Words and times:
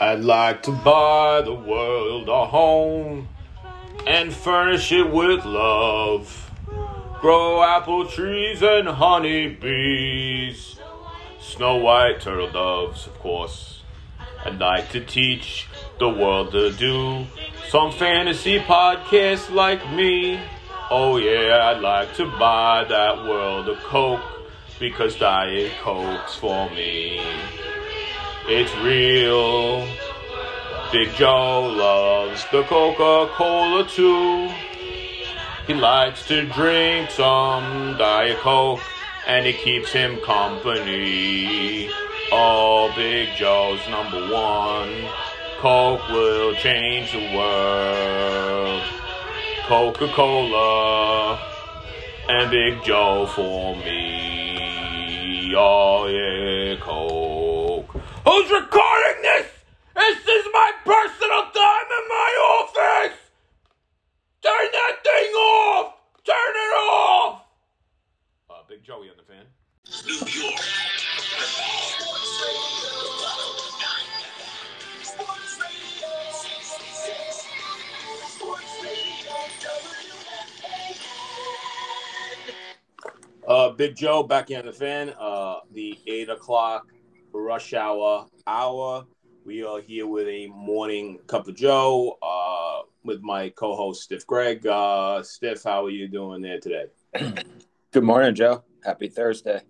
I'd 0.00 0.20
like 0.20 0.64
to 0.64 0.72
buy 0.72 1.42
the 1.42 1.54
world 1.54 2.28
a 2.28 2.46
home 2.46 3.28
and 4.06 4.34
furnish 4.34 4.90
it 4.90 5.08
with 5.08 5.44
love. 5.44 6.50
Grow 7.20 7.62
apple 7.62 8.06
trees 8.06 8.60
and 8.60 8.88
honey 8.88 9.48
bees. 9.48 10.80
Snow 11.40 11.76
white 11.76 12.20
turtle 12.20 12.50
doves, 12.50 13.06
of 13.06 13.14
course. 13.20 13.82
I'd 14.44 14.58
like 14.58 14.90
to 14.90 15.00
teach 15.00 15.68
the 16.00 16.08
world 16.08 16.50
to 16.52 16.72
do 16.72 17.26
some 17.68 17.92
fantasy 17.92 18.58
podcasts 18.58 19.48
like 19.48 19.88
me. 19.92 20.40
Oh 20.90 21.18
yeah, 21.18 21.70
I'd 21.70 21.80
like 21.80 22.14
to 22.16 22.26
buy 22.26 22.84
that 22.88 23.24
world 23.24 23.68
a 23.68 23.76
Coke 23.76 24.20
because 24.80 25.14
Diet 25.16 25.72
Coke's 25.82 26.34
for 26.34 26.68
me. 26.70 27.22
It's 28.46 28.76
real. 28.76 29.88
Big 30.92 31.14
Joe 31.14 31.62
loves 31.62 32.44
the 32.52 32.62
Coca 32.64 33.32
Cola 33.32 33.88
too. 33.88 34.50
He 35.66 35.72
likes 35.72 36.28
to 36.28 36.44
drink 36.48 37.10
some 37.10 37.96
Diet 37.96 38.36
Coke 38.36 38.80
and 39.26 39.46
it 39.46 39.56
keeps 39.56 39.92
him 39.92 40.20
company. 40.20 41.88
Oh, 42.30 42.92
Big 42.94 43.30
Joe's 43.38 43.80
number 43.88 44.20
one. 44.30 45.08
Coke 45.60 46.06
will 46.10 46.54
change 46.56 47.12
the 47.12 47.34
world. 47.34 48.82
Coca 49.66 50.08
Cola 50.08 51.38
and 52.28 52.50
Big 52.50 52.84
Joe 52.84 53.24
for 53.24 53.74
me. 53.76 55.54
Oh, 55.56 56.06
yeah, 56.08 56.76
Coke. 56.78 57.23
Who's 58.24 58.50
recording 58.50 59.20
this? 59.20 59.46
This 59.94 60.18
is 60.18 60.46
my 60.50 60.72
personal 60.82 61.42
time 61.52 61.88
in 61.92 62.08
my 62.08 62.58
office! 62.58 63.18
Turn 64.42 64.68
that 64.72 64.96
thing 65.04 65.32
off! 65.34 65.94
Turn 66.24 66.34
it 66.34 66.74
off! 66.90 67.42
Uh, 68.48 68.54
Big 68.66 68.82
Joey 68.82 69.10
on 69.10 69.16
the 69.18 69.24
fan. 69.24 69.44
New 70.06 70.42
York. 70.42 70.60
Uh, 83.46 83.70
Big 83.70 83.94
Joe 83.94 84.22
back 84.22 84.50
in 84.50 84.64
the 84.64 84.72
fan. 84.72 85.10
Uh, 85.10 85.60
the 85.72 85.98
eight 86.06 86.30
o'clock 86.30 86.86
rush 87.38 87.74
hour 87.74 88.26
hour. 88.46 89.06
We 89.44 89.64
are 89.64 89.80
here 89.80 90.06
with 90.06 90.26
a 90.28 90.46
morning 90.48 91.18
cup 91.26 91.48
of 91.48 91.56
Joe. 91.56 92.18
Uh, 92.22 92.64
with 93.04 93.22
my 93.22 93.50
co-host 93.50 94.02
Stiff 94.02 94.26
Greg. 94.26 94.66
Uh, 94.66 95.22
Stiff, 95.22 95.62
how 95.62 95.84
are 95.84 95.90
you 95.90 96.08
doing 96.08 96.42
there 96.42 96.58
today? 96.58 96.86
Good 97.92 98.02
morning, 98.02 98.34
Joe. 98.34 98.64
Happy 98.82 99.08
Thursday. 99.08 99.60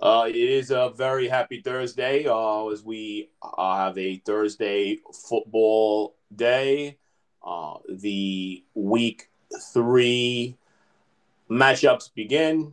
Uh, 0.00 0.26
it 0.28 0.36
is 0.36 0.70
a 0.70 0.92
very 0.96 1.28
happy 1.28 1.60
Thursday 1.60 2.26
uh, 2.26 2.66
as 2.68 2.84
we 2.84 3.30
uh, 3.42 3.76
have 3.76 3.98
a 3.98 4.16
Thursday 4.18 4.98
football 5.12 6.16
day. 6.34 6.98
Uh, 7.44 7.78
the 7.88 8.64
week 8.74 9.30
three 9.72 10.56
matchups 11.50 12.12
begin. 12.14 12.72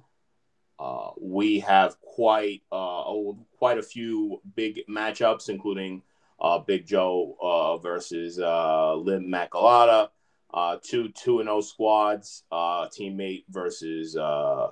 Uh, 0.79 1.11
we 1.19 1.59
have 1.59 1.95
quite 2.13 2.61
uh, 2.71 3.01
oh, 3.09 3.35
quite 3.57 3.79
a 3.79 3.83
few 3.83 4.39
big 4.55 4.81
matchups, 4.87 5.49
including 5.49 6.03
uh, 6.39 6.59
Big 6.59 6.85
Joe 6.85 7.35
uh, 7.41 7.77
versus 7.77 8.39
uh, 8.39 8.93
Lim 8.93 9.25
Macalata, 9.25 10.09
uh, 10.53 10.77
two 10.83 11.09
two 11.09 11.39
and 11.39 11.49
O 11.49 11.59
squads, 11.59 12.43
uh, 12.51 12.87
teammate 12.87 13.45
versus 13.49 14.15
uh, 14.15 14.67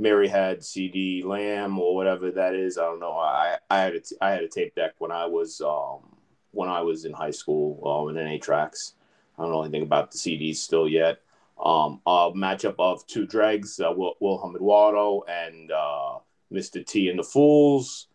Maryhead 0.00 0.58
CeeDee 0.58 1.24
Lamb 1.24 1.78
or 1.78 1.94
whatever 1.94 2.32
that 2.32 2.52
is. 2.54 2.78
I 2.78 2.82
don't 2.82 2.98
know. 2.98 3.12
I 3.12 3.58
I 3.70 3.78
had 3.78 3.94
a 3.94 4.00
t- 4.00 4.16
I 4.20 4.32
had 4.32 4.42
a 4.42 4.48
tape 4.48 4.74
deck 4.74 4.94
when 4.98 5.12
I 5.12 5.26
was 5.26 5.60
um, 5.60 6.16
when 6.50 6.68
I 6.68 6.80
was 6.80 7.04
in 7.04 7.12
high 7.12 7.30
school 7.30 7.80
uh, 7.86 8.08
in 8.08 8.16
NA 8.16 8.38
tracks. 8.42 8.94
I 9.38 9.42
don't 9.42 9.52
know 9.52 9.62
anything 9.62 9.82
about 9.82 10.10
the 10.10 10.18
CDs 10.18 10.56
still 10.56 10.88
yet. 10.88 11.20
Um, 11.64 12.00
a 12.06 12.32
matchup 12.34 12.74
of 12.80 13.06
two 13.06 13.24
dregs, 13.24 13.78
uh, 13.78 13.92
Will, 13.94 15.24
and 15.28 15.70
uh, 15.70 16.18
Mr. 16.52 16.84
T 16.84 17.08
and 17.08 17.18
the 17.18 17.24
Fools. 17.24 18.08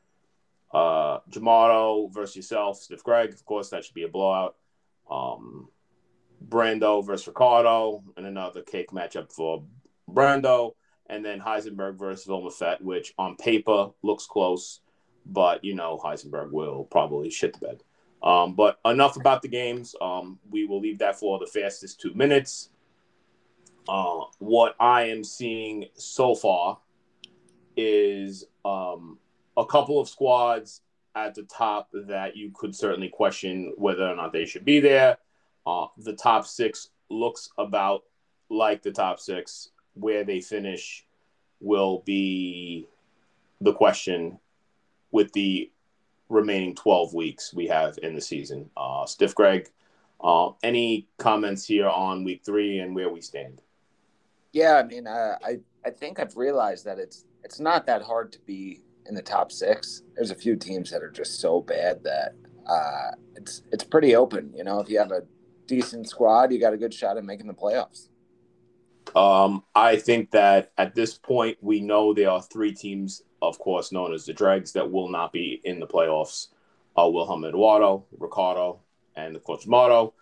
Uh, 0.73 1.19
Jamato 1.29 2.13
versus 2.13 2.35
yourself, 2.35 2.77
Stiff 2.77 3.03
Greg. 3.03 3.33
Of 3.33 3.45
course, 3.45 3.69
that 3.69 3.85
should 3.85 3.93
be 3.95 4.03
a 4.03 4.07
blowout. 4.07 4.55
Um, 5.09 5.69
Brando 6.45 7.05
versus 7.05 7.27
Ricardo, 7.27 8.03
and 8.15 8.25
another 8.25 8.61
cake 8.61 8.91
matchup 8.91 9.31
for 9.31 9.63
Brando. 10.09 10.73
And 11.09 11.23
then 11.23 11.39
Heisenberg 11.39 11.97
versus 11.97 12.25
Vilma 12.25 12.51
Fett, 12.51 12.83
which 12.83 13.13
on 13.17 13.37
paper 13.37 13.91
looks 14.03 14.25
close, 14.25 14.81
but 15.25 15.63
you 15.63 15.73
know 15.73 15.99
Heisenberg 16.03 16.51
will 16.51 16.83
probably 16.83 17.29
shit 17.29 17.53
the 17.53 17.65
bed. 17.65 17.83
Um, 18.21 18.55
but 18.55 18.79
enough 18.83 19.15
about 19.15 19.41
the 19.41 19.47
games. 19.47 19.95
Um, 20.01 20.39
we 20.49 20.65
will 20.65 20.81
leave 20.81 20.99
that 20.99 21.17
for 21.17 21.39
the 21.39 21.45
fastest 21.45 22.01
two 22.01 22.13
minutes. 22.13 22.69
Uh, 23.87 24.25
what 24.39 24.75
I 24.79 25.03
am 25.03 25.23
seeing 25.23 25.85
so 25.93 26.35
far 26.35 26.79
is 27.77 28.45
um, 28.65 29.17
a 29.55 29.65
couple 29.65 29.99
of 29.99 30.09
squads 30.09 30.81
at 31.15 31.33
the 31.35 31.43
top 31.43 31.89
that 31.93 32.35
you 32.35 32.51
could 32.53 32.75
certainly 32.75 33.09
question 33.09 33.73
whether 33.77 34.07
or 34.07 34.15
not 34.15 34.33
they 34.33 34.45
should 34.45 34.65
be 34.65 34.79
there. 34.79 35.17
Uh, 35.65 35.87
the 35.97 36.13
top 36.13 36.45
six 36.45 36.89
looks 37.09 37.49
about 37.57 38.03
like 38.49 38.81
the 38.83 38.91
top 38.91 39.19
six. 39.19 39.69
Where 39.93 40.23
they 40.23 40.41
finish 40.41 41.05
will 41.59 42.03
be 42.05 42.87
the 43.61 43.73
question 43.73 44.37
with 45.11 45.33
the 45.33 45.71
remaining 46.29 46.75
12 46.75 47.13
weeks 47.13 47.53
we 47.53 47.67
have 47.67 47.97
in 48.03 48.13
the 48.13 48.21
season. 48.21 48.69
Uh, 48.77 49.05
Stiff 49.07 49.33
Greg, 49.33 49.71
uh, 50.21 50.49
any 50.61 51.07
comments 51.17 51.65
here 51.65 51.87
on 51.87 52.23
week 52.23 52.41
three 52.45 52.79
and 52.79 52.93
where 52.93 53.09
we 53.09 53.21
stand? 53.21 53.61
Yeah, 54.51 54.75
I 54.75 54.83
mean, 54.83 55.07
uh, 55.07 55.37
I 55.43 55.59
I 55.85 55.89
think 55.89 56.19
I've 56.19 56.35
realized 56.35 56.85
that 56.85 56.99
it's 56.99 57.25
it's 57.47 57.61
not 57.61 57.85
that 57.85 58.01
hard 58.01 58.33
to 58.33 58.39
be 58.39 58.81
in 59.05 59.15
the 59.15 59.21
top 59.21 59.53
six. 59.53 60.03
There's 60.15 60.31
a 60.31 60.35
few 60.35 60.57
teams 60.57 60.91
that 60.91 61.01
are 61.01 61.09
just 61.09 61.39
so 61.39 61.61
bad 61.61 62.03
that 62.03 62.33
uh, 62.69 63.11
it's 63.37 63.61
it's 63.71 63.85
pretty 63.85 64.17
open. 64.17 64.51
You 64.53 64.65
know, 64.65 64.81
if 64.81 64.89
you 64.89 64.99
have 64.99 65.13
a 65.13 65.21
decent 65.65 66.09
squad, 66.09 66.51
you 66.51 66.59
got 66.59 66.73
a 66.73 66.77
good 66.77 66.93
shot 66.93 67.15
at 67.15 67.23
making 67.23 67.47
the 67.47 67.53
playoffs. 67.53 68.09
Um, 69.15 69.63
I 69.73 69.95
think 69.95 70.31
that 70.31 70.73
at 70.77 70.93
this 70.93 71.17
point, 71.17 71.57
we 71.61 71.79
know 71.79 72.13
there 72.13 72.31
are 72.31 72.41
three 72.41 72.73
teams, 72.73 73.21
of 73.41 73.57
course, 73.59 73.93
known 73.93 74.13
as 74.13 74.25
the 74.25 74.33
Dregs, 74.33 74.73
that 74.73 74.91
will 74.91 75.07
not 75.07 75.31
be 75.31 75.61
in 75.63 75.79
the 75.79 75.87
playoffs. 75.87 76.47
Uh, 76.99 77.07
Wilhelm 77.07 77.45
Eduardo, 77.45 78.05
Ricardo, 78.19 78.81
and 79.15 79.37
of 79.37 79.43
course, 79.45 79.65
Mato. 79.65 80.13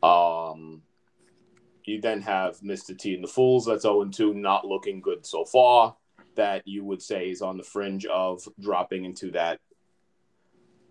Um, 0.00 0.82
you 1.84 2.00
then 2.00 2.20
have 2.20 2.60
Mr. 2.60 2.96
T 2.96 3.14
and 3.14 3.24
the 3.24 3.28
Fools, 3.28 3.66
that's 3.66 3.82
0 3.82 4.04
2, 4.04 4.34
not 4.34 4.64
looking 4.64 5.00
good 5.00 5.26
so 5.26 5.44
far. 5.44 5.96
That 6.38 6.66
you 6.68 6.84
would 6.84 7.02
say 7.02 7.30
is 7.30 7.42
on 7.42 7.56
the 7.56 7.64
fringe 7.64 8.06
of 8.06 8.46
dropping 8.60 9.04
into 9.04 9.32
that 9.32 9.58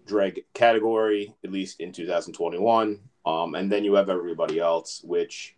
dreg 0.05 0.43
category, 0.53 1.33
at 1.41 1.51
least 1.51 1.79
in 1.79 1.93
2021. 1.93 2.99
Um, 3.25 3.55
and 3.55 3.71
then 3.71 3.85
you 3.85 3.93
have 3.93 4.09
everybody 4.09 4.59
else, 4.59 5.01
which 5.05 5.55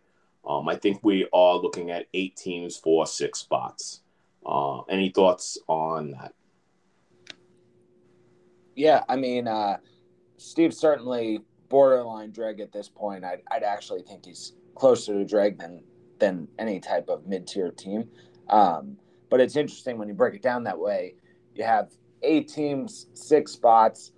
um, 0.47 0.69
I 0.69 0.75
think 0.75 0.99
we 1.03 1.27
are 1.33 1.55
looking 1.55 1.89
at 1.89 2.05
eight 2.13 2.35
teams 2.35 2.77
for 2.77 3.07
six 3.07 3.39
spots. 3.39 4.01
Uh, 4.45 4.81
any 4.89 5.09
thoughts 5.09 5.57
on 5.67 6.11
that? 6.11 6.33
Yeah, 8.75 9.03
I 9.09 9.15
mean, 9.15 9.47
uh, 9.47 9.77
certainly 10.37 11.41
borderline 11.67 12.29
dreg 12.31 12.59
at 12.59 12.71
this 12.71 12.89
point. 12.89 13.25
I'd, 13.25 13.41
I'd 13.49 13.63
actually 13.63 14.03
think 14.03 14.25
he's 14.25 14.53
closer 14.75 15.13
to 15.13 15.25
dreg 15.25 15.57
than 15.57 15.83
than 16.19 16.47
any 16.59 16.79
type 16.79 17.09
of 17.09 17.25
mid 17.25 17.47
tier 17.47 17.71
team. 17.71 18.07
Um, 18.49 18.97
but 19.29 19.39
it's 19.39 19.55
interesting 19.55 19.97
when 19.97 20.07
you 20.07 20.13
break 20.13 20.33
it 20.33 20.41
down 20.41 20.63
that 20.63 20.79
way. 20.79 21.15
You 21.55 21.63
have 21.63 21.91
eight 22.21 22.47
teams, 22.47 23.07
six 23.13 23.51
spots. 23.51 24.11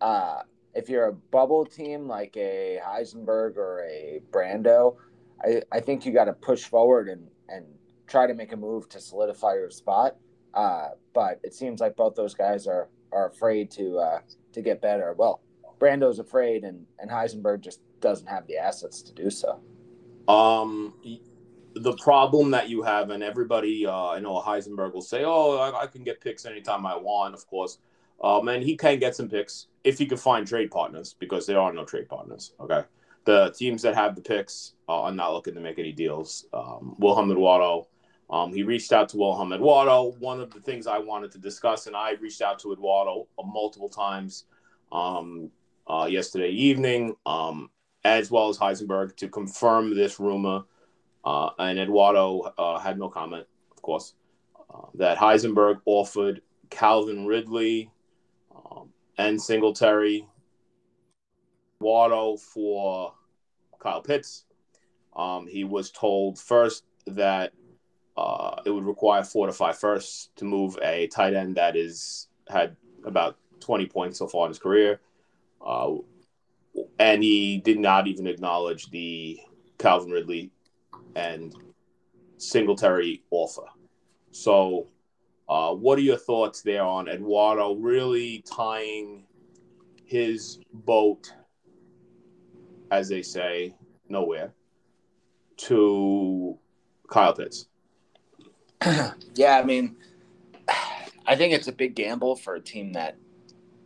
Uh, 0.00 0.42
if 0.74 0.88
you're 0.88 1.06
a 1.06 1.12
bubble 1.12 1.64
team 1.64 2.06
like 2.06 2.36
a 2.36 2.80
Heisenberg 2.84 3.56
or 3.56 3.84
a 3.84 4.20
Brando, 4.30 4.96
I, 5.42 5.62
I 5.72 5.80
think 5.80 6.06
you 6.06 6.12
got 6.12 6.26
to 6.26 6.32
push 6.32 6.64
forward 6.64 7.08
and, 7.08 7.26
and 7.48 7.64
try 8.06 8.26
to 8.26 8.34
make 8.34 8.52
a 8.52 8.56
move 8.56 8.88
to 8.90 9.00
solidify 9.00 9.54
your 9.54 9.70
spot. 9.70 10.16
Uh, 10.54 10.88
but 11.14 11.40
it 11.42 11.54
seems 11.54 11.80
like 11.80 11.96
both 11.96 12.14
those 12.14 12.34
guys 12.34 12.66
are, 12.66 12.88
are 13.12 13.28
afraid 13.28 13.70
to 13.72 13.98
uh, 13.98 14.20
to 14.52 14.62
get 14.62 14.80
better. 14.80 15.14
Well, 15.16 15.40
Brando's 15.78 16.18
afraid, 16.18 16.64
and, 16.64 16.84
and 16.98 17.10
Heisenberg 17.10 17.60
just 17.60 17.80
doesn't 18.00 18.26
have 18.26 18.46
the 18.46 18.56
assets 18.56 19.02
to 19.02 19.12
do 19.12 19.30
so. 19.30 19.60
Um, 20.26 20.94
the 21.82 21.96
problem 21.96 22.50
that 22.52 22.68
you 22.68 22.82
have, 22.82 23.10
and 23.10 23.22
everybody, 23.22 23.86
uh, 23.86 24.08
I 24.08 24.20
know 24.20 24.40
Heisenberg 24.40 24.92
will 24.94 25.02
say, 25.02 25.24
"Oh, 25.24 25.56
I, 25.56 25.82
I 25.84 25.86
can 25.86 26.04
get 26.04 26.20
picks 26.20 26.46
anytime 26.46 26.86
I 26.86 26.96
want." 26.96 27.34
Of 27.34 27.46
course, 27.46 27.78
Um, 28.22 28.48
and 28.48 28.62
he 28.62 28.76
can 28.76 28.98
get 28.98 29.14
some 29.14 29.28
picks 29.28 29.68
if 29.84 29.98
he 29.98 30.06
can 30.06 30.18
find 30.18 30.46
trade 30.46 30.70
partners 30.70 31.14
because 31.18 31.46
there 31.46 31.60
are 31.60 31.72
no 31.72 31.84
trade 31.84 32.08
partners. 32.08 32.52
Okay. 32.58 32.82
The 33.24 33.50
teams 33.50 33.82
that 33.82 33.94
have 33.94 34.16
the 34.16 34.22
picks 34.22 34.74
uh, 34.88 35.02
are 35.02 35.12
not 35.12 35.32
looking 35.32 35.54
to 35.54 35.60
make 35.60 35.78
any 35.78 35.92
deals. 35.92 36.46
Um, 36.52 36.96
Wilhelm 36.98 37.30
Eduardo, 37.30 37.86
um, 38.30 38.52
he 38.52 38.62
reached 38.62 38.92
out 38.92 39.08
to 39.10 39.18
Wilhelm 39.18 39.52
Eduardo. 39.52 40.16
One 40.18 40.40
of 40.40 40.52
the 40.52 40.60
things 40.60 40.86
I 40.86 40.98
wanted 40.98 41.30
to 41.32 41.38
discuss, 41.38 41.86
and 41.86 41.94
I 41.94 42.12
reached 42.20 42.42
out 42.42 42.58
to 42.60 42.72
Eduardo 42.72 43.28
uh, 43.38 43.42
multiple 43.46 43.88
times 43.88 44.44
um, 44.90 45.50
uh, 45.86 46.08
yesterday 46.10 46.50
evening, 46.50 47.14
um, 47.26 47.70
as 48.04 48.30
well 48.30 48.48
as 48.48 48.58
Heisenberg, 48.58 49.16
to 49.16 49.28
confirm 49.28 49.94
this 49.94 50.18
rumor. 50.18 50.62
Uh, 51.24 51.50
and 51.58 51.78
Eduardo 51.78 52.52
uh, 52.56 52.78
had 52.78 52.98
no 52.98 53.08
comment, 53.08 53.46
of 53.70 53.82
course, 53.82 54.14
uh, 54.72 54.86
that 54.94 55.18
Heisenberg 55.18 55.80
offered 55.84 56.42
Calvin 56.70 57.26
Ridley 57.26 57.90
um, 58.54 58.90
and 59.16 59.40
Singletary, 59.40 60.26
Eduardo 61.80 62.36
for 62.36 63.14
Kyle 63.78 64.02
Pitts. 64.02 64.44
Um, 65.16 65.46
he 65.46 65.64
was 65.64 65.90
told 65.90 66.38
first 66.38 66.84
that 67.06 67.52
uh, 68.16 68.60
it 68.64 68.70
would 68.70 68.84
require 68.84 69.22
four 69.22 69.46
to 69.46 69.52
five 69.52 69.78
firsts 69.78 70.30
to 70.36 70.44
move 70.44 70.78
a 70.82 71.06
tight 71.08 71.34
end 71.34 71.56
that 71.56 71.76
is 71.76 72.28
had 72.48 72.76
about 73.04 73.36
20 73.60 73.86
points 73.86 74.18
so 74.18 74.26
far 74.26 74.46
in 74.46 74.50
his 74.50 74.58
career. 74.58 75.00
Uh, 75.64 75.94
and 76.98 77.22
he 77.22 77.58
did 77.58 77.78
not 77.78 78.06
even 78.06 78.26
acknowledge 78.26 78.90
the 78.90 79.38
Calvin 79.78 80.10
Ridley 80.10 80.50
and 81.16 81.54
Singletary 82.36 83.22
offer. 83.30 83.64
So, 84.30 84.88
uh, 85.48 85.72
what 85.74 85.98
are 85.98 86.02
your 86.02 86.18
thoughts 86.18 86.62
there 86.62 86.84
on 86.84 87.08
Eduardo 87.08 87.74
really 87.74 88.44
tying 88.46 89.24
his 90.04 90.58
boat, 90.72 91.32
as 92.90 93.08
they 93.08 93.22
say, 93.22 93.74
nowhere, 94.08 94.52
to 95.56 96.58
Kyle 97.08 97.34
Pitts? 97.34 97.66
yeah, 99.34 99.58
I 99.58 99.64
mean, 99.64 99.96
I 101.26 101.36
think 101.36 101.52
it's 101.52 101.68
a 101.68 101.72
big 101.72 101.94
gamble 101.94 102.36
for 102.36 102.54
a 102.54 102.60
team 102.60 102.92
that 102.92 103.16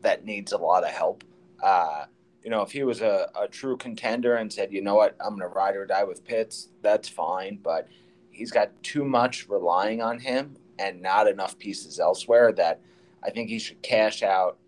that 0.02 0.24
needs 0.24 0.52
a 0.52 0.58
lot 0.58 0.84
of 0.84 0.90
help. 0.90 1.24
Uh, 1.62 2.04
you 2.42 2.50
know, 2.50 2.62
if 2.62 2.72
he 2.72 2.82
was 2.82 3.00
a, 3.00 3.30
a 3.40 3.46
true 3.46 3.76
contender 3.76 4.36
and 4.36 4.52
said, 4.52 4.72
you 4.72 4.82
know 4.82 4.94
what, 4.94 5.16
I'm 5.20 5.36
going 5.36 5.40
to 5.40 5.48
ride 5.48 5.76
or 5.76 5.86
die 5.86 6.04
with 6.04 6.24
Pitts, 6.24 6.68
that's 6.82 7.08
fine. 7.08 7.58
But 7.62 7.88
he's 8.30 8.50
got 8.50 8.70
too 8.82 9.04
much 9.04 9.48
relying 9.48 10.02
on 10.02 10.18
him 10.18 10.56
and 10.78 11.00
not 11.00 11.28
enough 11.28 11.58
pieces 11.58 12.00
elsewhere 12.00 12.52
that 12.52 12.80
I 13.22 13.30
think 13.30 13.48
he 13.48 13.58
should 13.58 13.80
cash 13.82 14.22
out 14.22 14.58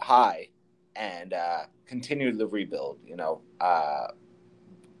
high 0.00 0.48
and 0.96 1.32
uh, 1.32 1.62
continue 1.86 2.32
the 2.32 2.46
rebuild. 2.46 2.98
You 3.06 3.16
know, 3.16 3.40
uh, 3.60 4.08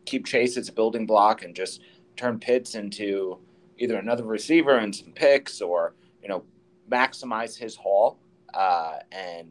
keep 0.06 0.24
Chase 0.24 0.56
as 0.56 0.68
a 0.68 0.72
building 0.72 1.06
block 1.06 1.44
and 1.44 1.54
just 1.54 1.82
turn 2.16 2.38
Pitts 2.38 2.74
into 2.74 3.38
either 3.76 3.96
another 3.96 4.24
receiver 4.24 4.78
and 4.78 4.94
some 4.94 5.12
picks 5.12 5.60
or, 5.60 5.94
you 6.22 6.28
know, 6.28 6.44
maximize 6.90 7.58
his 7.58 7.76
haul 7.76 8.18
uh, 8.54 8.98
and 9.12 9.48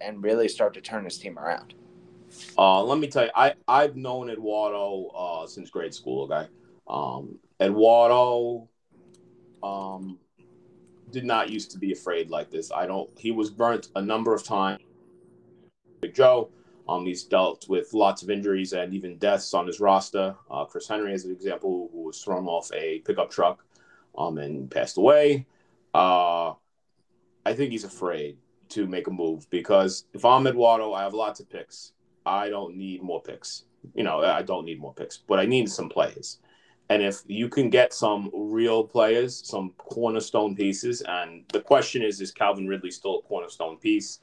and 0.00 0.22
really 0.22 0.48
start 0.48 0.74
to 0.74 0.80
turn 0.80 1.04
his 1.04 1.18
team 1.18 1.38
around. 1.38 1.74
Uh, 2.58 2.82
let 2.82 2.98
me 2.98 3.08
tell 3.08 3.24
you, 3.24 3.30
I 3.34 3.54
I've 3.68 3.96
known 3.96 4.30
Eduardo 4.30 5.06
uh, 5.08 5.46
since 5.46 5.70
grade 5.70 5.94
school. 5.94 6.24
Okay, 6.24 6.48
um, 6.88 7.38
Eduardo 7.60 8.68
um, 9.62 10.18
did 11.10 11.24
not 11.24 11.50
used 11.50 11.70
to 11.72 11.78
be 11.78 11.92
afraid 11.92 12.30
like 12.30 12.50
this. 12.50 12.72
I 12.72 12.86
don't. 12.86 13.10
He 13.18 13.30
was 13.30 13.50
burnt 13.50 13.88
a 13.96 14.02
number 14.02 14.34
of 14.34 14.44
times. 14.44 14.80
Big 16.00 16.14
Joe. 16.14 16.50
Um, 16.88 17.04
he's 17.04 17.24
dealt 17.24 17.68
with 17.68 17.92
lots 17.94 18.22
of 18.22 18.30
injuries 18.30 18.72
and 18.72 18.94
even 18.94 19.18
deaths 19.18 19.54
on 19.54 19.66
his 19.66 19.80
roster. 19.80 20.36
Uh, 20.48 20.64
Chris 20.64 20.86
Henry, 20.86 21.12
as 21.12 21.24
an 21.24 21.32
example, 21.32 21.90
who 21.92 22.02
was 22.02 22.22
thrown 22.22 22.46
off 22.46 22.70
a 22.72 23.00
pickup 23.00 23.28
truck 23.28 23.64
um, 24.16 24.38
and 24.38 24.70
passed 24.70 24.96
away. 24.96 25.46
Uh, 25.92 26.52
I 27.44 27.54
think 27.54 27.72
he's 27.72 27.84
afraid 27.84 28.36
to 28.68 28.86
make 28.86 29.08
a 29.08 29.10
move 29.10 29.48
because 29.50 30.04
if 30.12 30.24
I'm 30.24 30.46
Eduardo, 30.46 30.92
I 30.92 31.02
have 31.02 31.14
lots 31.14 31.40
of 31.40 31.50
picks. 31.50 31.92
I 32.26 32.50
don't 32.50 32.76
need 32.76 33.02
more 33.02 33.22
picks. 33.22 33.64
You 33.94 34.02
know, 34.02 34.20
I 34.20 34.42
don't 34.42 34.64
need 34.64 34.80
more 34.80 34.92
picks, 34.92 35.16
but 35.16 35.38
I 35.38 35.46
need 35.46 35.70
some 35.70 35.88
players. 35.88 36.40
And 36.88 37.02
if 37.02 37.22
you 37.26 37.48
can 37.48 37.70
get 37.70 37.92
some 37.92 38.30
real 38.32 38.84
players, 38.84 39.42
some 39.44 39.72
cornerstone 39.78 40.54
pieces, 40.54 41.02
and 41.02 41.44
the 41.52 41.60
question 41.60 42.02
is, 42.02 42.20
is 42.20 42.30
Calvin 42.30 42.68
Ridley 42.68 42.90
still 42.90 43.18
a 43.18 43.22
cornerstone 43.22 43.76
piece? 43.78 44.20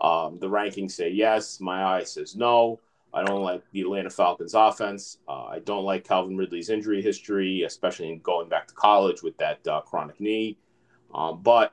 Um, 0.00 0.38
the 0.38 0.48
rankings 0.48 0.92
say 0.92 1.10
yes. 1.10 1.60
My 1.60 1.84
eye 1.84 2.04
says 2.04 2.36
no. 2.36 2.80
I 3.12 3.24
don't 3.24 3.42
like 3.42 3.62
the 3.72 3.80
Atlanta 3.80 4.10
Falcons 4.10 4.54
offense. 4.54 5.18
Uh, 5.26 5.44
I 5.44 5.60
don't 5.60 5.84
like 5.84 6.06
Calvin 6.06 6.36
Ridley's 6.36 6.68
injury 6.68 7.00
history, 7.00 7.62
especially 7.62 8.10
in 8.10 8.20
going 8.20 8.48
back 8.48 8.68
to 8.68 8.74
college 8.74 9.22
with 9.22 9.36
that 9.38 9.66
uh, 9.66 9.80
chronic 9.80 10.20
knee. 10.20 10.58
Um, 11.14 11.40
but 11.42 11.72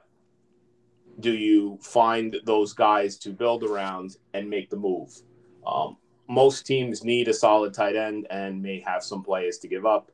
do 1.19 1.33
you 1.33 1.77
find 1.81 2.38
those 2.45 2.74
guys 2.74 3.18
to 3.19 3.31
build 3.31 3.63
around 3.63 4.18
and 4.33 4.50
make 4.50 4.69
the 4.69 4.77
move? 4.77 5.21
Um, 5.65 5.98
most 6.27 6.65
teams 6.65 7.04
need 7.04 7.27
a 7.27 7.33
solid 7.33 7.74
tight 7.74 7.95
end 7.95 8.27
and 8.30 8.62
may 8.62 8.80
have 8.81 9.04
some 9.04 9.24
players 9.24 9.57
to 9.60 9.68
give 9.68 9.86
up. 9.86 10.12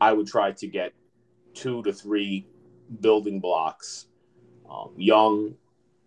I 0.00 0.12
would 0.12 0.26
try 0.26 0.52
to 0.52 0.66
get 0.66 0.92
two 1.54 1.82
to 1.84 1.92
three 1.92 2.46
building 3.00 3.40
blocks, 3.40 4.06
um, 4.68 4.92
young 4.96 5.54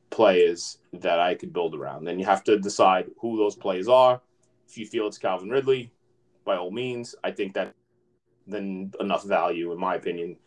players 0.09 0.79
that 0.93 1.19
I 1.19 1.35
could 1.35 1.53
build 1.53 1.75
around. 1.75 2.05
Then 2.05 2.19
you 2.19 2.25
have 2.25 2.43
to 2.45 2.59
decide 2.59 3.09
who 3.19 3.37
those 3.37 3.55
players 3.55 3.87
are. 3.87 4.21
If 4.67 4.77
you 4.77 4.85
feel 4.85 5.07
it's 5.07 5.17
Calvin 5.17 5.49
Ridley, 5.49 5.91
by 6.43 6.57
all 6.57 6.71
means, 6.71 7.15
I 7.23 7.31
think 7.31 7.53
that 7.53 7.73
then 8.47 8.91
enough 8.99 9.23
value, 9.23 9.71
in 9.71 9.79
my 9.79 9.95
opinion. 9.95 10.37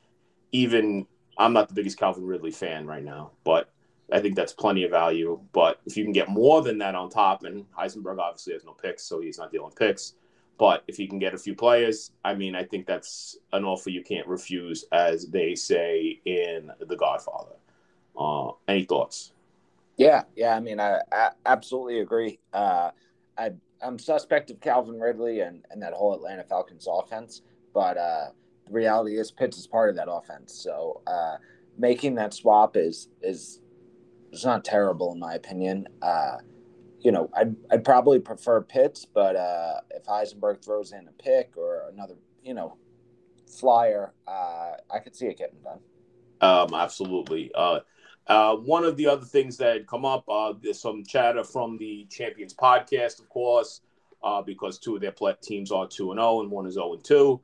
Even 0.53 1.07
I'm 1.37 1.53
not 1.53 1.69
the 1.69 1.75
biggest 1.75 1.99
Calvin 1.99 2.27
Ridley 2.27 2.51
fan 2.51 2.87
right 2.87 3.03
now, 3.03 3.33
but 3.45 3.71
I 4.13 4.21
think 4.21 4.37
that's 4.37 4.53
plenty 4.53 4.85
of 4.85 4.91
value. 4.91 5.41
But 5.53 5.81
if 5.87 5.97
you 5.97 6.05
can 6.05 6.13
get 6.13 6.29
more 6.29 6.63
than 6.63 6.79
that 6.79 6.95
on 6.95 7.11
top, 7.11 7.45
and 7.45 7.65
Heisenberg 7.73 8.19
obviously 8.19 8.55
has 8.55 8.65
no 8.65 8.73
picks, 8.73 9.05
so 9.05 9.21
he's 9.21 9.39
not 9.39 9.53
dealing 9.53 9.73
picks. 9.73 10.15
But 10.59 10.83
if 10.89 10.99
you 10.99 11.09
can 11.09 11.19
get 11.19 11.35
a 11.35 11.39
few 11.39 11.55
players, 11.55 12.11
I 12.25 12.35
mean, 12.35 12.57
I 12.57 12.65
think 12.65 12.87
that's 12.87 13.37
an 13.53 13.65
offer 13.65 13.91
you 13.91 14.03
can't 14.03 14.27
refuse, 14.27 14.85
as 14.93 15.29
they 15.29 15.55
say 15.55 16.21
in 16.25 16.71
The 16.81 16.97
Godfather. 16.97 17.55
Uh, 18.19 18.51
any 18.67 18.85
thoughts? 18.85 19.33
Yeah, 19.97 20.25
yeah. 20.37 20.57
I 20.57 20.61
mean, 20.61 20.81
I, 20.81 21.01
I 21.13 21.31
absolutely 21.47 22.01
agree. 22.01 22.41
Uh, 22.53 22.91
I, 23.37 23.51
I'm 23.81 23.99
suspect 23.99 24.51
of 24.51 24.61
Calvin 24.61 24.99
Ridley 24.99 25.41
and, 25.41 25.65
and 25.71 25.81
that 25.83 25.93
whole 25.93 26.15
Atlanta 26.15 26.43
Falcons 26.43 26.89
offense, 26.91 27.43
but 27.73 27.97
uh, 27.97 28.27
the 28.67 28.73
reality 28.73 29.17
is 29.17 29.31
Pitts 29.31 29.59
is 29.59 29.67
part 29.69 29.91
of 29.91 29.97
that 29.97 30.11
offense. 30.11 30.53
So 30.55 31.03
uh, 31.07 31.37
making 31.77 32.17
that 32.17 32.35
swap 32.35 32.77
is 32.77 33.09
is 33.23 33.61
it's 34.33 34.45
not 34.45 34.65
terrible 34.65 35.13
in 35.13 35.19
my 35.19 35.35
opinion. 35.35 35.89
Uh, 36.03 36.39
you 37.01 37.13
know, 37.13 37.31
I'd, 37.37 37.55
I'd 37.71 37.85
probably 37.85 38.19
prefer 38.19 38.61
Pitts, 38.61 39.05
but 39.05 39.37
uh, 39.37 39.81
if 39.91 40.05
Heisenberg 40.05 40.65
throws 40.65 40.93
in 40.93 41.07
a 41.09 41.23
pick 41.23 41.57
or 41.57 41.89
another, 41.93 42.15
you 42.43 42.55
know, 42.55 42.77
flyer, 43.47 44.13
uh, 44.27 44.73
I 44.91 44.99
could 44.99 45.15
see 45.15 45.27
it 45.27 45.39
getting 45.39 45.61
done. 45.61 45.79
Um, 46.41 46.75
absolutely. 46.75 47.51
Uh, 47.55 47.81
uh, 48.27 48.57
one 48.57 48.85
of 48.85 48.97
the 48.97 49.07
other 49.07 49.25
things 49.25 49.57
that 49.57 49.73
had 49.73 49.87
come 49.87 50.05
up, 50.05 50.25
uh, 50.29 50.53
there's 50.61 50.81
some 50.81 51.05
chatter 51.05 51.45
from 51.45 51.79
the 51.79 52.07
Champions 52.11 52.55
podcast, 52.55 53.21
of 53.21 53.29
course, 53.29 53.81
uh, 54.23 54.43
because 54.43 54.79
two 54.79 54.97
of 54.97 55.01
their 55.01 55.15
teams 55.41 55.71
are 55.71 55.87
2 55.87 56.11
and 56.11 56.19
0 56.19 56.41
and 56.41 56.51
one 56.51 56.67
is 56.67 56.75
0 56.75 56.95
and 56.95 57.05
2 57.05 57.41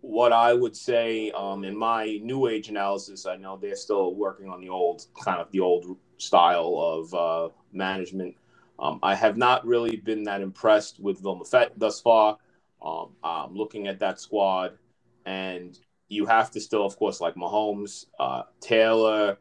what 0.00 0.32
I 0.32 0.54
would 0.54 0.76
say 0.76 1.30
um, 1.32 1.64
in 1.64 1.76
my 1.76 2.18
new 2.22 2.46
age 2.46 2.68
analysis, 2.68 3.26
I 3.26 3.36
know 3.36 3.56
they're 3.56 3.76
still 3.76 4.14
working 4.14 4.48
on 4.48 4.60
the 4.60 4.68
old 4.68 5.06
kind 5.22 5.40
of 5.40 5.50
the 5.50 5.60
old 5.60 5.96
style 6.18 6.76
of 6.78 7.14
uh, 7.14 7.52
management. 7.72 8.36
Um, 8.78 9.00
I 9.02 9.14
have 9.14 9.36
not 9.36 9.66
really 9.66 9.96
been 9.96 10.22
that 10.24 10.40
impressed 10.40 11.00
with 11.00 11.20
Vilma 11.20 11.44
thus 11.76 12.00
far. 12.00 12.38
Um, 12.80 13.10
I'm 13.24 13.54
looking 13.54 13.88
at 13.88 13.98
that 13.98 14.20
squad, 14.20 14.78
and 15.26 15.76
you 16.08 16.26
have 16.26 16.50
to 16.52 16.60
still, 16.60 16.86
of 16.86 16.96
course, 16.96 17.20
like 17.20 17.34
Mahomes. 17.34 18.06
Uh, 18.20 18.42
Taylor 18.60 19.38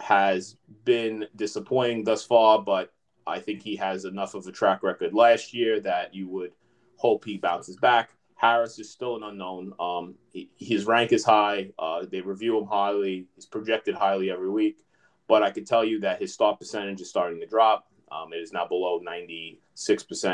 has 0.00 0.56
been 0.84 1.26
disappointing 1.36 2.04
thus 2.04 2.24
far, 2.24 2.62
but 2.62 2.92
I 3.26 3.40
think 3.40 3.62
he 3.62 3.76
has 3.76 4.06
enough 4.06 4.34
of 4.34 4.46
a 4.46 4.52
track 4.52 4.82
record 4.82 5.12
last 5.12 5.52
year 5.52 5.80
that 5.80 6.14
you 6.14 6.28
would 6.28 6.52
hope 6.96 7.24
he 7.26 7.36
bounces 7.36 7.76
back. 7.76 8.10
Harris 8.38 8.78
is 8.78 8.88
still 8.88 9.16
an 9.16 9.24
unknown. 9.24 9.72
Um, 9.80 10.14
he, 10.32 10.48
his 10.56 10.86
rank 10.86 11.12
is 11.12 11.24
high. 11.24 11.70
Uh, 11.76 12.06
they 12.10 12.20
review 12.20 12.56
him 12.56 12.66
highly. 12.66 13.26
He's 13.34 13.46
projected 13.46 13.96
highly 13.96 14.30
every 14.30 14.48
week. 14.48 14.78
But 15.26 15.42
I 15.42 15.50
can 15.50 15.64
tell 15.64 15.84
you 15.84 16.00
that 16.00 16.20
his 16.20 16.32
start 16.32 16.60
percentage 16.60 17.00
is 17.00 17.10
starting 17.10 17.40
to 17.40 17.46
drop. 17.46 17.88
Um, 18.12 18.32
it 18.32 18.36
is 18.36 18.52
now 18.52 18.64
below 18.64 19.00
96% 19.00 19.58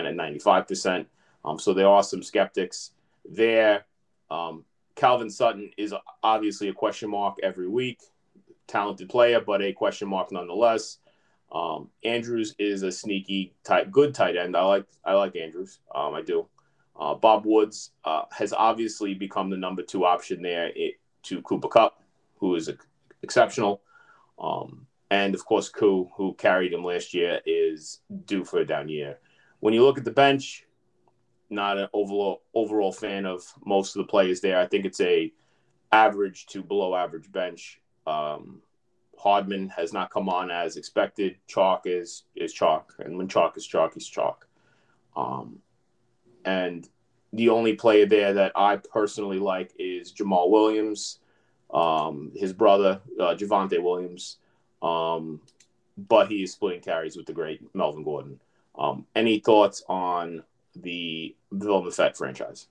and 0.07 0.19
95%. 0.19 1.07
Um, 1.47 1.59
so 1.59 1.73
there 1.73 1.89
are 1.89 2.03
some 2.03 2.23
skeptics 2.23 2.91
there. 3.25 3.87
Um, 4.31 4.67
Calvin 4.97 5.31
Sutton 5.31 5.71
is 5.79 5.95
obviously 6.23 6.69
a 6.69 6.75
question 6.75 7.09
mark 7.09 7.39
every 7.43 7.69
week. 7.69 8.03
Talented 8.67 9.09
player, 9.09 9.41
but 9.41 9.63
a 9.63 9.73
question 9.73 10.09
mark 10.09 10.31
nonetheless. 10.31 10.99
Um, 11.51 11.89
Andrews 12.05 12.55
is 12.59 12.83
a 12.83 12.93
sneaky 12.93 13.55
tight, 13.65 13.91
good 13.91 14.15
tight 14.15 14.37
end. 14.37 14.57
I 14.57 14.65
like 14.65 14.87
I 15.05 15.15
like 15.15 15.37
Andrews. 15.37 15.79
Um, 15.95 16.15
I 16.15 16.21
do. 16.21 16.47
Uh, 16.99 17.15
Bob 17.15 17.45
Woods 17.45 17.91
uh, 18.05 18.23
has 18.31 18.53
obviously 18.53 19.15
become 19.15 19.51
the 19.51 19.57
number 19.57 19.83
two 19.83 20.05
option 20.05 20.43
there 20.43 20.71
it, 20.75 20.95
to 21.25 21.43
Cooper 21.43 21.69
Kupp, 21.69 22.01
who 22.37 22.55
is 22.55 22.69
a, 22.69 22.77
exceptional. 23.23 23.83
Um, 24.39 24.87
and 25.11 25.35
of 25.35 25.45
course, 25.45 25.69
Koo, 25.69 26.11
who 26.17 26.35
carried 26.35 26.73
him 26.73 26.85
last 26.85 27.15
year, 27.15 27.41
is 27.47 28.01
due 28.27 28.45
for 28.45 28.61
a 28.61 28.67
down 28.67 28.89
year. 28.89 29.19
When 29.61 29.75
you 29.75 29.85
look 29.85 29.99
at 29.99 30.05
the 30.05 30.11
bench, 30.11 30.67
not 31.51 31.79
an 31.79 31.89
overall 31.93 32.43
overall 32.55 32.93
fan 32.93 33.27
of 33.27 33.43
most 33.65 33.97
of 33.97 34.03
the 34.03 34.11
players 34.11 34.41
there. 34.41 34.59
I 34.59 34.67
think 34.67 34.85
it's 34.85 35.01
a 35.01 35.33
average 35.93 36.47
to 36.47 36.63
below 36.63 36.95
average 36.95 37.31
bench. 37.31 37.81
Um, 38.07 38.61
Hardman 39.17 39.69
has 39.71 39.93
not 39.93 40.11
come 40.11 40.29
on 40.29 40.51
as 40.51 40.77
expected. 40.77 41.37
Chalk 41.47 41.83
is 41.85 42.25
is 42.35 42.53
chalk, 42.53 42.95
and 42.99 43.17
when 43.17 43.29
chalk 43.29 43.57
is 43.57 43.67
chalk, 43.67 43.95
he's 43.95 44.07
chalk. 44.07 44.47
Um, 45.17 45.61
and 46.45 46.89
the 47.33 47.49
only 47.49 47.75
player 47.75 48.07
there 48.07 48.33
that 48.35 48.53
I 48.55 48.77
personally 48.77 49.39
like 49.39 49.73
is 49.79 50.13
Jamaal 50.13 50.51
Williams, 50.51 51.19
um, 51.73 52.33
his 52.35 52.53
brother 52.53 53.01
uh, 53.19 53.35
Javonte 53.35 53.83
Williams, 53.83 54.39
um, 54.83 55.41
but 55.97 56.29
he 56.29 56.43
is 56.43 56.53
splitting 56.53 56.81
carries 56.81 57.17
with 57.17 57.27
the 57.27 57.33
great 57.33 57.61
Melvin 57.75 58.05
Gordon. 58.05 58.41
Um, 58.77 59.07
any 59.15 59.41
thoughts 59.41 59.83
on 59.89 60.45
the 60.77 61.35
Vilma 61.53 61.91
Fett 61.91 62.17
franchise? 62.17 62.69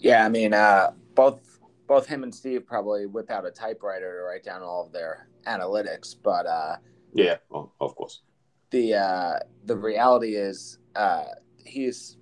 Yeah, 0.00 0.24
I 0.24 0.28
mean, 0.28 0.54
uh, 0.54 0.92
both 1.14 1.60
both 1.86 2.06
him 2.06 2.22
and 2.22 2.34
Steve 2.34 2.66
probably 2.66 3.06
whip 3.06 3.30
out 3.30 3.46
a 3.46 3.50
typewriter 3.50 4.18
to 4.18 4.22
write 4.22 4.42
down 4.42 4.62
all 4.62 4.84
of 4.86 4.92
their 4.92 5.28
analytics, 5.46 6.14
but 6.20 6.46
uh, 6.46 6.76
yeah, 7.12 7.36
well, 7.48 7.72
of 7.80 7.94
course. 7.94 8.22
The 8.70 8.94
uh, 8.94 9.38
the 9.64 9.76
reality 9.76 10.34
is 10.34 10.78
uh, 10.96 11.26
he's 11.64 12.16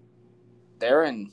they're 0.82 1.04
in 1.04 1.30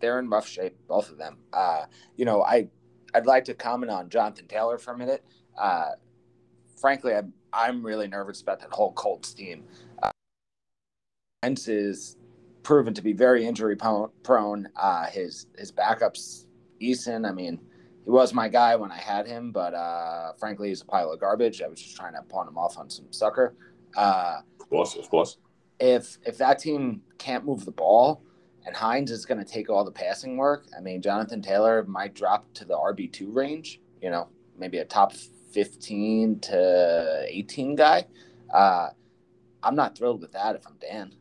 they're 0.00 0.20
in 0.20 0.30
rough 0.30 0.48
shape, 0.48 0.76
both 0.86 1.10
of 1.10 1.18
them. 1.18 1.38
Uh, 1.52 1.84
you 2.16 2.24
know, 2.24 2.42
I 2.42 2.68
I'd 3.12 3.26
like 3.26 3.44
to 3.46 3.54
comment 3.54 3.90
on 3.90 4.08
Jonathan 4.08 4.46
Taylor 4.46 4.78
for 4.78 4.94
a 4.94 4.98
minute. 4.98 5.24
Uh, 5.58 5.90
frankly, 6.80 7.12
I'm 7.12 7.34
I'm 7.52 7.84
really 7.84 8.06
nervous 8.06 8.40
about 8.40 8.60
that 8.60 8.70
whole 8.70 8.92
Colts 8.92 9.34
team. 9.34 9.64
Uh, 10.02 10.10
is 11.42 12.16
proven 12.62 12.94
to 12.94 13.02
be 13.02 13.12
very 13.12 13.44
injury 13.44 13.76
prone. 13.76 14.68
Uh, 14.76 15.06
his 15.06 15.46
his 15.58 15.72
backups, 15.72 16.46
Eason. 16.80 17.28
I 17.28 17.32
mean, 17.32 17.58
he 18.04 18.10
was 18.10 18.32
my 18.32 18.48
guy 18.48 18.76
when 18.76 18.92
I 18.92 18.98
had 18.98 19.26
him, 19.26 19.50
but 19.50 19.74
uh, 19.74 20.34
frankly, 20.38 20.68
he's 20.68 20.82
a 20.82 20.86
pile 20.86 21.10
of 21.10 21.18
garbage. 21.18 21.62
I 21.62 21.66
was 21.66 21.82
just 21.82 21.96
trying 21.96 22.14
to 22.14 22.22
pawn 22.22 22.46
him 22.46 22.56
off 22.56 22.78
on 22.78 22.88
some 22.88 23.06
sucker. 23.10 23.54
Uh, 23.96 24.36
of 24.60 24.68
course, 24.68 24.94
of 24.94 25.10
course. 25.10 25.38
If 25.80 26.18
if 26.24 26.38
that 26.38 26.60
team 26.60 27.02
can't 27.18 27.44
move 27.44 27.64
the 27.64 27.72
ball, 27.72 28.22
and 28.68 28.76
Hines 28.76 29.10
is 29.10 29.24
going 29.24 29.42
to 29.42 29.50
take 29.50 29.70
all 29.70 29.82
the 29.82 29.90
passing 29.90 30.36
work, 30.36 30.66
I 30.76 30.82
mean, 30.82 31.00
Jonathan 31.00 31.40
Taylor 31.40 31.84
might 31.88 32.14
drop 32.14 32.52
to 32.52 32.66
the 32.66 32.74
RB 32.74 33.10
two 33.10 33.32
range. 33.32 33.80
You 34.02 34.10
know, 34.10 34.28
maybe 34.58 34.76
a 34.76 34.84
top 34.84 35.14
fifteen 35.50 36.38
to 36.40 37.24
eighteen 37.26 37.76
guy. 37.76 38.04
Uh, 38.52 38.90
I'm 39.62 39.74
not 39.74 39.96
thrilled 39.96 40.20
with 40.20 40.32
that 40.32 40.54
if 40.54 40.66
I'm 40.66 40.76
Dan. 40.82 41.14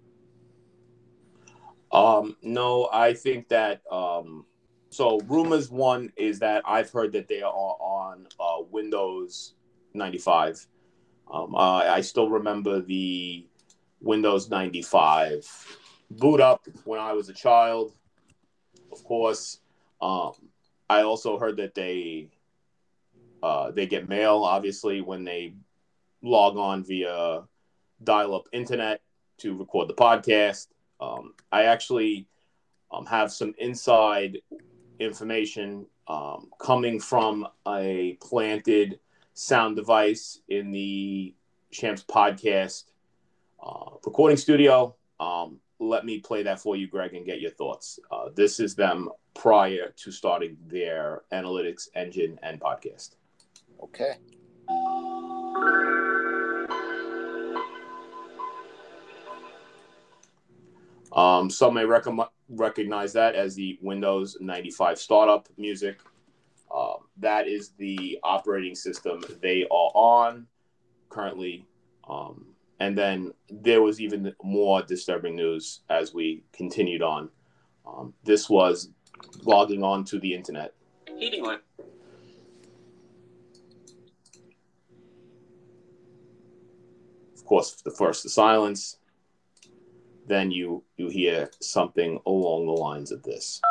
Um, 1.94 2.36
no, 2.42 2.90
I 2.92 3.14
think 3.14 3.48
that 3.48 3.82
um, 3.90 4.46
so 4.90 5.22
rumors 5.22 5.72
one 5.72 6.12
is 6.18 6.40
that 6.40 6.64
I've 6.66 6.92
heard 6.92 7.14
that 7.14 7.30
they 7.30 7.42
are 7.44 7.54
on 7.54 8.28
uh, 8.42 8.64
Windows 8.70 9.54
95. 9.94 10.68
Um, 11.32 11.56
uh, 11.56 11.78
I 11.78 12.02
still 12.02 12.30
remember 12.30 12.82
the 12.82 13.48
Windows 14.02 14.50
95 14.50 15.78
boot 16.10 16.42
up 16.42 16.68
when 16.86 17.00
I 17.00 17.14
was 17.14 17.30
a 17.30 17.34
child. 17.34 17.94
Of 18.92 19.04
course, 19.04 19.60
um, 20.02 20.34
I 20.90 21.02
also 21.02 21.38
heard 21.38 21.58
that 21.58 21.76
they 21.76 22.30
uh, 23.44 23.72
they 23.72 23.86
get 23.86 24.10
mail 24.10 24.44
obviously 24.44 25.02
when 25.02 25.24
they 25.24 25.54
log 26.22 26.58
on 26.58 26.84
via 26.84 27.44
dial-up 28.04 28.48
internet 28.52 29.02
to 29.38 29.56
record 29.56 29.88
the 29.88 29.94
podcast. 29.94 30.68
Um, 31.00 31.34
I 31.52 31.64
actually 31.64 32.28
um, 32.92 33.06
have 33.06 33.32
some 33.32 33.54
inside 33.60 34.40
information 35.00 35.86
um, 36.08 36.50
coming 36.60 37.00
from 37.00 37.48
a 37.68 38.18
planted 38.22 39.00
sound 39.34 39.76
device 39.76 40.42
in 40.50 40.72
the 40.72 41.36
Champs 41.72 42.04
podcast 42.04 42.86
uh, 43.62 43.92
recording 44.06 44.38
studio. 44.38 44.97
Um, 45.80 45.90
let 45.90 46.06
me 46.06 46.20
play 46.20 46.44
that 46.44 46.60
for 46.60 46.76
you, 46.76 46.88
Greg, 46.88 47.14
and 47.14 47.26
get 47.26 47.42
your 47.42 47.52
thoughts. 47.52 48.00
Uh, 48.12 48.30
this 48.36 48.60
is 48.60 48.76
them 48.76 49.10
prior 49.34 49.94
to 49.96 50.12
starting 50.12 50.58
their 50.68 51.24
analytics 51.32 51.88
engine 51.96 52.40
and 52.44 52.60
podcast. 52.60 53.16
Okay. 53.84 54.14
Um, 61.14 61.50
some 61.50 61.74
may 61.74 61.86
rec- 61.86 62.06
recognize 62.50 63.14
that 63.14 63.36
as 63.36 63.56
the 63.56 63.80
Windows 63.82 64.38
95 64.40 65.00
startup 65.00 65.48
music. 65.58 66.00
Uh, 66.74 66.96
that 67.18 67.48
is 67.48 67.70
the 67.78 68.20
operating 68.24 68.76
system 68.76 69.22
they 69.42 69.64
are 69.64 69.92
on 69.96 70.46
currently. 71.10 71.66
Um, 72.08 72.57
and 72.80 72.98
then 72.98 73.34
there 73.50 73.82
was 73.82 74.00
even 74.00 74.34
more 74.44 74.82
disturbing 74.82 75.36
news 75.36 75.82
as 75.90 76.14
we 76.14 76.44
continued 76.54 77.02
on. 77.02 77.30
Um, 77.86 78.14
this 78.24 78.50
was 78.50 78.90
logging 79.44 79.84
on 79.84 80.04
to 80.06 80.20
the 80.20 80.34
internet. 80.34 80.74
Heating 81.18 81.44
one. 81.44 81.60
Of 87.36 87.46
course, 87.46 87.82
the 87.82 87.92
first 87.92 88.24
the 88.24 88.30
silence, 88.30 88.98
then 90.28 90.52
you 90.52 90.84
you 90.98 91.08
hear 91.08 91.50
something 91.62 92.20
along 92.26 92.66
the 92.66 92.74
lines 92.74 93.12
of 93.12 93.24
this. 93.24 93.62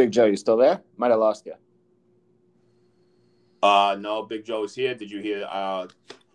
Big 0.00 0.12
Joe, 0.12 0.24
you 0.24 0.36
still 0.36 0.56
there? 0.56 0.80
Might 0.96 1.10
have 1.10 1.20
lost 1.20 1.44
you. 1.44 1.54
Uh 3.62 3.96
no, 4.00 4.22
Big 4.22 4.46
Joe 4.46 4.64
is 4.64 4.74
here. 4.74 4.94
Did 4.94 5.10
you 5.10 5.20
hear 5.20 5.46
uh 5.50 5.88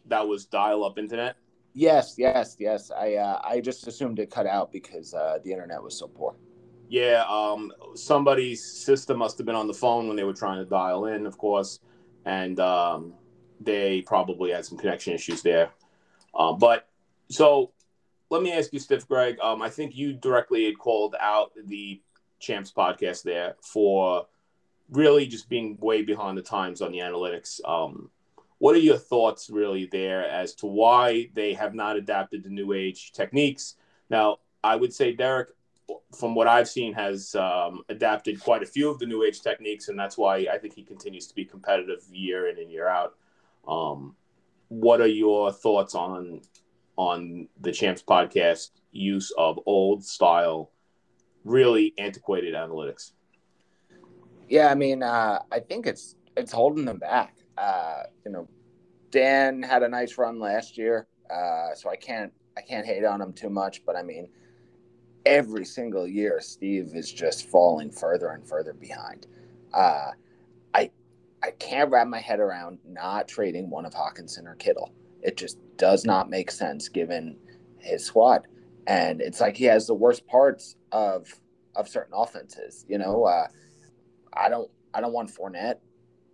that 0.05 0.27
was 0.27 0.45
dial 0.45 0.83
up 0.83 0.99
internet? 0.99 1.35
Yes, 1.73 2.13
yes, 2.17 2.55
yes. 2.59 2.91
I 2.91 3.15
uh, 3.15 3.41
I 3.43 3.59
just 3.61 3.87
assumed 3.87 4.19
it 4.19 4.29
cut 4.29 4.45
out 4.45 4.71
because 4.71 5.15
uh, 5.15 5.39
the 5.43 5.51
internet 5.51 5.81
was 5.81 5.97
so 5.97 6.07
poor. 6.07 6.35
Yeah, 6.89 7.25
um, 7.27 7.73
somebody's 7.95 8.63
system 8.63 9.17
must 9.17 9.37
have 9.39 9.47
been 9.47 9.55
on 9.55 9.67
the 9.67 9.73
phone 9.73 10.07
when 10.07 10.15
they 10.15 10.23
were 10.23 10.33
trying 10.33 10.63
to 10.63 10.69
dial 10.69 11.07
in, 11.07 11.25
of 11.25 11.37
course, 11.37 11.79
and 12.25 12.59
um, 12.59 13.13
they 13.59 14.03
probably 14.03 14.51
had 14.51 14.63
some 14.63 14.77
connection 14.77 15.11
issues 15.13 15.41
there. 15.41 15.71
Um, 16.33 16.59
but 16.59 16.87
so 17.29 17.71
let 18.29 18.41
me 18.41 18.53
ask 18.53 18.71
you, 18.71 18.79
Stiff 18.79 19.07
Greg. 19.07 19.37
Um, 19.41 19.61
I 19.61 19.69
think 19.69 19.95
you 19.95 20.13
directly 20.13 20.65
had 20.65 20.77
called 20.77 21.15
out 21.19 21.51
the 21.65 21.99
Champs 22.45 22.71
podcast 22.71 23.23
there 23.23 23.55
for 23.61 24.27
really 24.89 25.25
just 25.25 25.49
being 25.49 25.77
way 25.81 26.03
behind 26.03 26.37
the 26.37 26.41
times 26.41 26.81
on 26.81 26.91
the 26.91 26.99
analytics. 26.99 27.59
Um, 27.67 28.09
what 28.59 28.75
are 28.75 28.79
your 28.79 28.97
thoughts 28.97 29.49
really 29.49 29.87
there 29.91 30.27
as 30.27 30.53
to 30.55 30.67
why 30.67 31.29
they 31.33 31.53
have 31.53 31.73
not 31.73 31.97
adapted 31.97 32.43
to 32.43 32.49
new 32.49 32.73
age 32.73 33.11
techniques? 33.11 33.75
Now, 34.09 34.37
I 34.63 34.75
would 34.75 34.93
say 34.93 35.13
Derek, 35.13 35.49
from 36.17 36.35
what 36.35 36.47
I've 36.47 36.69
seen, 36.69 36.93
has 36.93 37.35
um, 37.35 37.83
adapted 37.89 38.39
quite 38.39 38.63
a 38.63 38.65
few 38.65 38.89
of 38.89 38.99
the 38.99 39.05
new 39.05 39.23
age 39.23 39.41
techniques, 39.41 39.89
and 39.89 39.99
that's 39.99 40.17
why 40.17 40.47
I 40.51 40.57
think 40.57 40.73
he 40.73 40.83
continues 40.83 41.27
to 41.27 41.35
be 41.35 41.45
competitive 41.45 42.03
year 42.11 42.47
in 42.47 42.59
and 42.59 42.71
year 42.71 42.87
out. 42.87 43.15
Um, 43.67 44.15
what 44.69 45.01
are 45.01 45.07
your 45.07 45.51
thoughts 45.51 45.95
on 45.95 46.41
on 46.97 47.47
the 47.59 47.71
Champs 47.71 48.01
podcast 48.01 48.69
use 48.91 49.31
of 49.37 49.59
old 49.65 50.03
style 50.03 50.71
really 51.45 51.93
antiquated 51.97 52.53
analytics. 52.55 53.11
Yeah, 54.49 54.67
I 54.67 54.75
mean, 54.75 55.01
uh, 55.01 55.39
I 55.51 55.59
think 55.59 55.87
it's 55.87 56.15
it's 56.35 56.51
holding 56.51 56.85
them 56.85 56.97
back. 56.97 57.37
Uh, 57.57 58.03
you 58.25 58.31
know, 58.31 58.49
Dan 59.11 59.63
had 59.63 59.83
a 59.83 59.87
nice 59.87 60.17
run 60.17 60.39
last 60.39 60.77
year, 60.77 61.07
uh, 61.29 61.73
so 61.73 61.89
I 61.89 61.95
can't 61.95 62.33
I 62.57 62.61
can't 62.61 62.85
hate 62.85 63.05
on 63.05 63.21
him 63.21 63.31
too 63.31 63.49
much. 63.49 63.85
But 63.85 63.95
I 63.95 64.03
mean, 64.03 64.27
every 65.25 65.65
single 65.65 66.07
year, 66.07 66.39
Steve 66.41 66.91
is 66.93 67.11
just 67.11 67.49
falling 67.49 67.91
further 67.91 68.29
and 68.29 68.45
further 68.45 68.73
behind. 68.73 69.27
Uh, 69.73 70.11
I 70.73 70.91
I 71.41 71.51
can't 71.51 71.89
wrap 71.91 72.07
my 72.07 72.19
head 72.19 72.39
around 72.39 72.79
not 72.85 73.27
trading 73.27 73.69
one 73.69 73.85
of 73.85 73.93
Hockenson 73.93 74.45
or 74.45 74.55
Kittle. 74.55 74.91
It 75.21 75.37
just 75.37 75.57
does 75.77 76.05
not 76.05 76.29
make 76.29 76.51
sense 76.51 76.87
given 76.87 77.37
his 77.79 78.05
squad, 78.05 78.47
and 78.87 79.21
it's 79.21 79.41
like 79.41 79.57
he 79.57 79.65
has 79.65 79.87
the 79.87 79.93
worst 79.93 80.25
parts 80.27 80.75
of 80.91 81.27
of 81.75 81.87
certain 81.87 82.13
offenses. 82.15 82.85
You 82.87 82.97
know, 82.97 83.25
uh, 83.25 83.47
I 84.33 84.49
don't 84.49 84.69
I 84.93 85.01
don't 85.01 85.13
want 85.13 85.29
Fournette. 85.29 85.77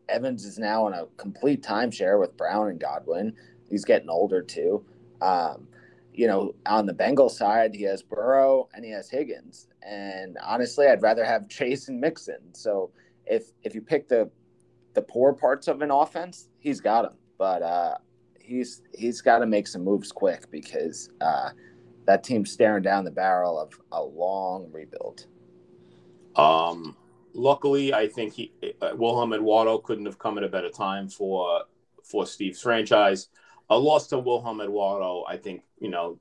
Evans 0.10 0.46
is 0.46 0.60
now 0.60 0.88
in 0.88 0.93
a 0.93 1.05
complete 1.17 1.63
timeshare 1.63 2.20
with 2.20 2.36
Brown 2.36 2.67
and 2.67 2.79
Godwin. 2.79 3.34
He's 3.70 3.86
getting 3.86 4.10
older 4.10 4.41
too. 4.41 4.86
Um, 5.22 5.67
you 6.13 6.27
know, 6.27 6.53
on 6.65 6.86
the 6.86 6.93
Bengals 6.93 7.31
side, 7.31 7.74
he 7.74 7.84
has 7.84 8.03
Burrow 8.03 8.67
and 8.74 8.84
he 8.84 8.91
has 8.91 9.10
Higgins. 9.10 9.67
And 9.81 10.38
honestly, 10.43 10.88
I'd 10.88 11.01
rather 11.01 11.24
have 11.24 11.48
Chase 11.50 11.88
and 11.88 12.00
Mixon. 12.00 12.53
So 12.53 12.91
if 13.25 13.51
if 13.63 13.74
you 13.74 13.81
pick 13.81 14.08
the 14.08 14.29
the 14.93 15.01
poor 15.01 15.34
parts 15.34 15.67
of 15.67 15.81
an 15.81 15.91
offense, 15.91 16.50
he's 16.60 16.81
got 16.81 17.03
them. 17.03 17.17
But 17.38 17.62
uh, 17.62 17.96
he's 18.39 18.81
he's 18.93 19.22
got 19.22 19.39
to 19.39 19.46
make 19.46 19.67
some 19.67 19.84
moves 19.84 20.12
quick 20.12 20.51
because 20.51 21.10
uh, 21.22 21.51
that 22.05 22.24
team's 22.24 22.51
staring 22.51 22.84
down 22.84 23.05
the 23.05 23.12
barrel 23.12 23.60
of 23.60 23.74
a 23.91 24.01
long 24.01 24.70
rebuild. 24.72 25.25
Um, 26.36 26.96
luckily, 27.34 27.93
I 27.93 28.08
think 28.08 28.34
he 28.34 28.53
uh, 28.81 28.91
Wilhelm 28.96 29.34
Eduardo 29.34 29.77
couldn't 29.77 30.05
have 30.05 30.20
come 30.20 30.38
at 30.38 30.43
a 30.43 30.50
better 30.50 30.70
time 30.70 31.10
for 31.10 31.63
for 32.03 32.25
Steve's 32.25 32.62
franchise. 32.62 33.27
A 33.70 33.77
loss 33.77 34.08
to 34.08 34.20
Wilhelm 34.20 34.60
Eduardo, 34.60 35.24
I 35.27 35.38
think, 35.38 35.63
you 35.79 35.89
know, 35.89 36.20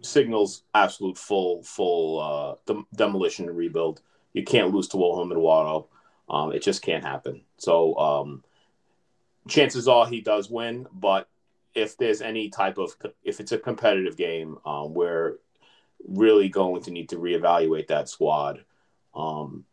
signals 0.00 0.64
absolute 0.74 1.16
full 1.16 1.62
full 1.62 2.20
uh, 2.20 2.54
dem- 2.66 2.86
demolition 2.94 3.48
and 3.48 3.56
rebuild. 3.56 4.00
You 4.32 4.42
can't 4.42 4.74
lose 4.74 4.88
to 4.88 4.96
Wilhelm 4.96 5.30
Eduardo. 5.32 5.88
Um, 6.28 6.52
it 6.52 6.62
just 6.62 6.82
can't 6.82 7.04
happen. 7.04 7.42
So 7.58 7.96
um, 7.96 8.44
chances 9.48 9.86
are 9.86 10.06
he 10.06 10.20
does 10.20 10.50
win, 10.50 10.86
but 10.92 11.28
if 11.76 11.96
there's 11.98 12.22
any 12.22 12.48
type 12.48 12.78
of 12.78 12.96
if 13.22 13.38
it's 13.38 13.52
a 13.52 13.58
competitive 13.58 14.16
game, 14.16 14.58
um, 14.64 14.94
we're 14.94 15.38
really 16.08 16.48
going 16.48 16.82
to 16.82 16.90
need 16.90 17.10
to 17.10 17.16
reevaluate 17.16 17.88
that 17.88 18.08
squad. 18.08 18.64
Um, 19.14 19.64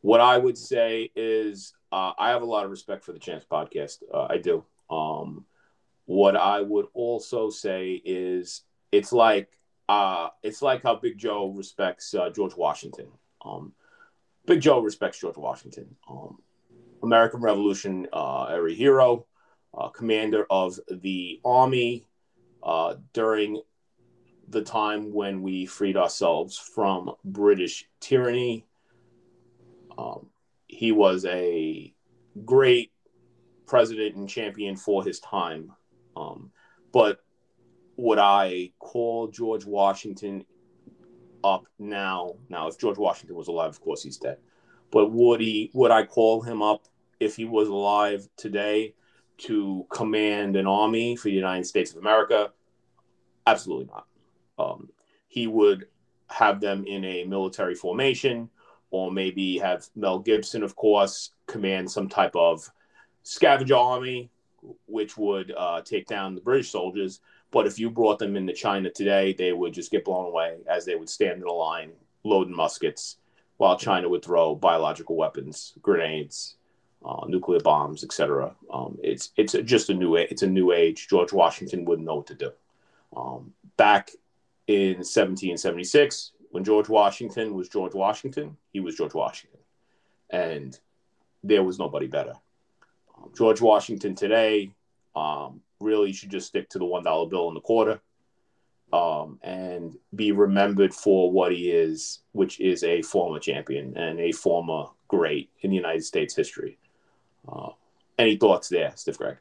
what 0.00 0.20
I 0.20 0.38
would 0.38 0.56
say 0.56 1.10
is 1.16 1.74
uh, 1.90 2.12
I 2.16 2.30
have 2.30 2.42
a 2.42 2.46
lot 2.46 2.64
of 2.64 2.70
respect 2.70 3.04
for 3.04 3.12
the 3.12 3.18
Champs 3.18 3.44
podcast. 3.50 3.98
Uh, 4.12 4.28
I 4.30 4.38
do. 4.38 4.64
Um, 4.88 5.44
what 6.06 6.36
I 6.36 6.60
would 6.60 6.86
also 6.94 7.50
say 7.50 8.00
is 8.04 8.62
it's 8.92 9.12
like 9.12 9.50
uh, 9.88 10.28
it's 10.42 10.62
like 10.62 10.82
how 10.84 10.94
Big 10.94 11.18
Joe 11.18 11.48
respects 11.48 12.14
uh, 12.14 12.30
George 12.30 12.56
Washington. 12.56 13.08
Um, 13.44 13.72
Big 14.46 14.60
Joe 14.60 14.80
respects 14.80 15.20
George 15.20 15.36
Washington. 15.36 15.96
Um, 16.08 16.38
American 17.02 17.40
Revolution 17.40 18.06
uh, 18.12 18.44
era 18.44 18.72
hero, 18.72 19.26
uh, 19.76 19.88
commander 19.88 20.46
of 20.50 20.78
the 20.90 21.40
army 21.44 22.06
uh, 22.62 22.94
during 23.12 23.60
the 24.48 24.62
time 24.62 25.12
when 25.12 25.42
we 25.42 25.66
freed 25.66 25.96
ourselves 25.96 26.56
from 26.56 27.12
British 27.24 27.86
tyranny. 28.00 28.66
Um, 29.96 30.30
he 30.66 30.92
was 30.92 31.24
a 31.26 31.92
great 32.44 32.92
president 33.66 34.16
and 34.16 34.28
champion 34.28 34.76
for 34.76 35.04
his 35.04 35.20
time. 35.20 35.72
Um, 36.16 36.50
but 36.92 37.20
would 37.96 38.18
I 38.18 38.72
call 38.78 39.28
George 39.28 39.66
Washington 39.66 40.44
up 41.44 41.66
now? 41.78 42.34
Now, 42.48 42.68
if 42.68 42.78
George 42.78 42.98
Washington 42.98 43.36
was 43.36 43.48
alive, 43.48 43.70
of 43.70 43.80
course 43.80 44.02
he's 44.02 44.16
dead. 44.16 44.38
But 44.90 45.12
would 45.12 45.40
he? 45.40 45.70
Would 45.74 45.90
I 45.90 46.06
call 46.06 46.40
him 46.40 46.62
up 46.62 46.86
if 47.20 47.36
he 47.36 47.44
was 47.44 47.68
alive 47.68 48.26
today 48.36 48.94
to 49.38 49.86
command 49.90 50.56
an 50.56 50.66
army 50.66 51.16
for 51.16 51.28
the 51.28 51.34
United 51.34 51.64
States 51.64 51.92
of 51.92 51.98
America? 51.98 52.52
Absolutely 53.46 53.86
not. 53.86 54.06
Um, 54.58 54.88
he 55.28 55.46
would 55.46 55.86
have 56.28 56.60
them 56.60 56.84
in 56.86 57.04
a 57.04 57.24
military 57.24 57.74
formation 57.74 58.50
or 58.90 59.10
maybe 59.10 59.58
have 59.58 59.86
Mel 59.94 60.18
Gibson, 60.18 60.62
of 60.62 60.74
course, 60.76 61.30
command 61.46 61.90
some 61.90 62.08
type 62.08 62.34
of 62.34 62.70
scavenger 63.22 63.76
army, 63.76 64.30
which 64.86 65.16
would 65.16 65.52
uh, 65.56 65.80
take 65.82 66.06
down 66.06 66.34
the 66.34 66.40
British 66.40 66.70
soldiers. 66.70 67.20
But 67.50 67.66
if 67.66 67.78
you 67.78 67.90
brought 67.90 68.18
them 68.18 68.36
into 68.36 68.52
China 68.52 68.90
today, 68.90 69.32
they 69.32 69.52
would 69.52 69.72
just 69.72 69.90
get 69.90 70.04
blown 70.04 70.26
away 70.26 70.58
as 70.68 70.84
they 70.84 70.96
would 70.96 71.08
stand 71.08 71.40
in 71.40 71.48
a 71.48 71.52
line 71.52 71.92
loading 72.24 72.54
muskets, 72.54 73.18
while 73.56 73.78
China 73.78 74.08
would 74.08 74.24
throw 74.24 74.54
biological 74.54 75.16
weapons, 75.16 75.74
grenades, 75.80 76.56
uh, 77.04 77.26
nuclear 77.26 77.60
bombs, 77.60 78.04
etc. 78.04 78.54
Um, 78.72 78.98
it's 79.02 79.32
it's 79.36 79.54
just 79.64 79.90
a 79.90 79.94
new 79.94 80.16
it's 80.16 80.42
a 80.42 80.46
new 80.46 80.72
age. 80.72 81.08
George 81.08 81.32
Washington 81.32 81.84
wouldn't 81.84 82.06
know 82.06 82.16
what 82.16 82.26
to 82.28 82.34
do. 82.34 82.50
Um, 83.16 83.52
back 83.76 84.10
in 84.66 84.96
1776, 84.96 86.32
when 86.50 86.64
George 86.64 86.88
Washington 86.88 87.54
was 87.54 87.68
George 87.68 87.94
Washington, 87.94 88.56
he 88.72 88.80
was 88.80 88.96
George 88.96 89.14
Washington. 89.14 89.60
And 90.30 90.78
there 91.42 91.62
was 91.62 91.78
nobody 91.78 92.06
better. 92.06 92.34
Um, 93.16 93.30
George 93.36 93.60
Washington 93.60 94.14
today 94.14 94.70
um, 95.16 95.60
really 95.80 96.12
should 96.12 96.30
just 96.30 96.48
stick 96.48 96.68
to 96.70 96.78
the 96.78 96.84
$1 96.84 97.30
bill 97.30 97.48
and 97.48 97.56
the 97.56 97.60
quarter 97.60 98.00
um, 98.92 99.38
and 99.42 99.96
be 100.14 100.32
remembered 100.32 100.94
for 100.94 101.30
what 101.30 101.52
he 101.52 101.70
is, 101.70 102.20
which 102.32 102.60
is 102.60 102.82
a 102.84 103.02
former 103.02 103.38
champion 103.38 103.96
and 103.96 104.20
a 104.20 104.32
former 104.32 104.86
great 105.08 105.50
in 105.60 105.70
the 105.70 105.76
United 105.76 106.04
States 106.04 106.34
history. 106.34 106.78
Uh, 107.50 107.70
any 108.18 108.36
thoughts 108.36 108.68
there, 108.68 108.92
Steve 108.96 109.18
Greg? 109.18 109.36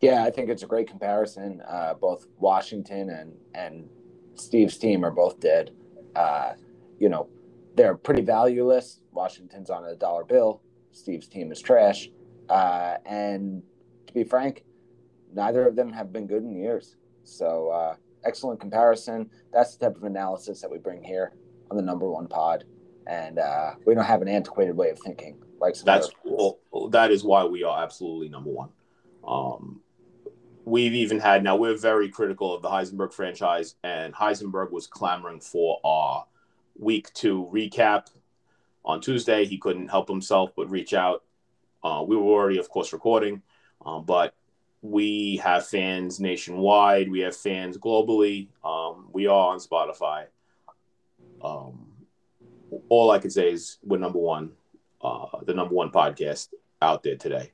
Yeah, 0.00 0.24
I 0.24 0.30
think 0.30 0.50
it's 0.50 0.62
a 0.62 0.66
great 0.66 0.88
comparison. 0.88 1.62
Uh, 1.66 1.94
both 1.94 2.26
Washington 2.38 3.10
and 3.10 3.34
and 3.54 3.88
Steve's 4.34 4.76
team 4.78 5.04
are 5.04 5.10
both 5.10 5.38
dead 5.40 5.70
uh, 6.14 6.52
you 6.98 7.08
know, 7.08 7.28
they're 7.74 7.96
pretty 7.96 8.22
valueless. 8.22 9.00
Washington's 9.12 9.70
on 9.70 9.84
a 9.84 9.96
dollar 9.96 10.24
bill. 10.24 10.62
Steve's 10.92 11.26
team 11.26 11.50
is 11.50 11.60
trash. 11.60 12.08
Uh, 12.48 12.96
and 13.04 13.62
to 14.06 14.12
be 14.12 14.24
frank, 14.24 14.64
neither 15.32 15.66
of 15.66 15.76
them 15.76 15.92
have 15.92 16.12
been 16.12 16.26
good 16.26 16.42
in 16.42 16.54
years. 16.54 16.96
So, 17.24 17.68
uh, 17.70 17.96
excellent 18.24 18.60
comparison. 18.60 19.30
That's 19.52 19.76
the 19.76 19.86
type 19.86 19.96
of 19.96 20.04
analysis 20.04 20.60
that 20.60 20.70
we 20.70 20.78
bring 20.78 21.02
here 21.02 21.32
on 21.70 21.76
the 21.76 21.82
number 21.82 22.08
one 22.08 22.28
pod. 22.28 22.64
And 23.06 23.38
uh, 23.38 23.72
we 23.86 23.94
don't 23.94 24.04
have 24.04 24.22
an 24.22 24.28
antiquated 24.28 24.76
way 24.76 24.90
of 24.90 24.98
thinking 24.98 25.42
like 25.64 25.78
that's 25.80 26.10
well, 26.24 26.58
that 26.90 27.10
is 27.10 27.24
why 27.24 27.44
we 27.44 27.64
are 27.64 27.82
absolutely 27.82 28.28
number 28.28 28.50
one. 28.50 28.68
Um, 29.26 29.80
we've 30.64 30.94
even 30.94 31.18
had 31.18 31.42
now 31.42 31.56
we're 31.56 31.76
very 31.76 32.08
critical 32.08 32.54
of 32.54 32.62
the 32.62 32.68
Heisenberg 32.68 33.12
franchise, 33.12 33.76
and 33.82 34.14
Heisenberg 34.14 34.70
was 34.70 34.86
clamoring 34.86 35.40
for 35.40 35.80
our 35.84 36.26
week 36.78 37.12
two 37.14 37.48
recap 37.52 38.08
on 38.84 39.00
Tuesday. 39.00 39.44
He 39.46 39.58
couldn't 39.58 39.88
help 39.88 40.08
himself 40.08 40.50
but 40.54 40.70
reach 40.70 40.92
out. 40.92 41.24
Uh, 41.82 42.04
we 42.06 42.16
were 42.16 42.22
already, 42.24 42.58
of 42.58 42.68
course, 42.68 42.92
recording, 42.92 43.42
um, 43.84 44.04
but 44.04 44.34
we 44.82 45.36
have 45.38 45.66
fans 45.66 46.20
nationwide. 46.20 47.10
We 47.10 47.20
have 47.20 47.34
fans 47.34 47.78
globally. 47.78 48.48
Um, 48.62 49.08
we 49.12 49.26
are 49.26 49.52
on 49.52 49.58
Spotify. 49.58 50.26
Um, 51.42 51.86
all 52.88 53.10
I 53.10 53.18
can 53.18 53.30
say 53.30 53.50
is 53.50 53.78
we're 53.82 53.98
number 53.98 54.18
one, 54.18 54.52
uh, 55.04 55.26
the 55.42 55.54
number 55.54 55.74
one 55.74 55.90
podcast 55.90 56.48
out 56.80 57.02
there 57.02 57.16
today. 57.16 57.52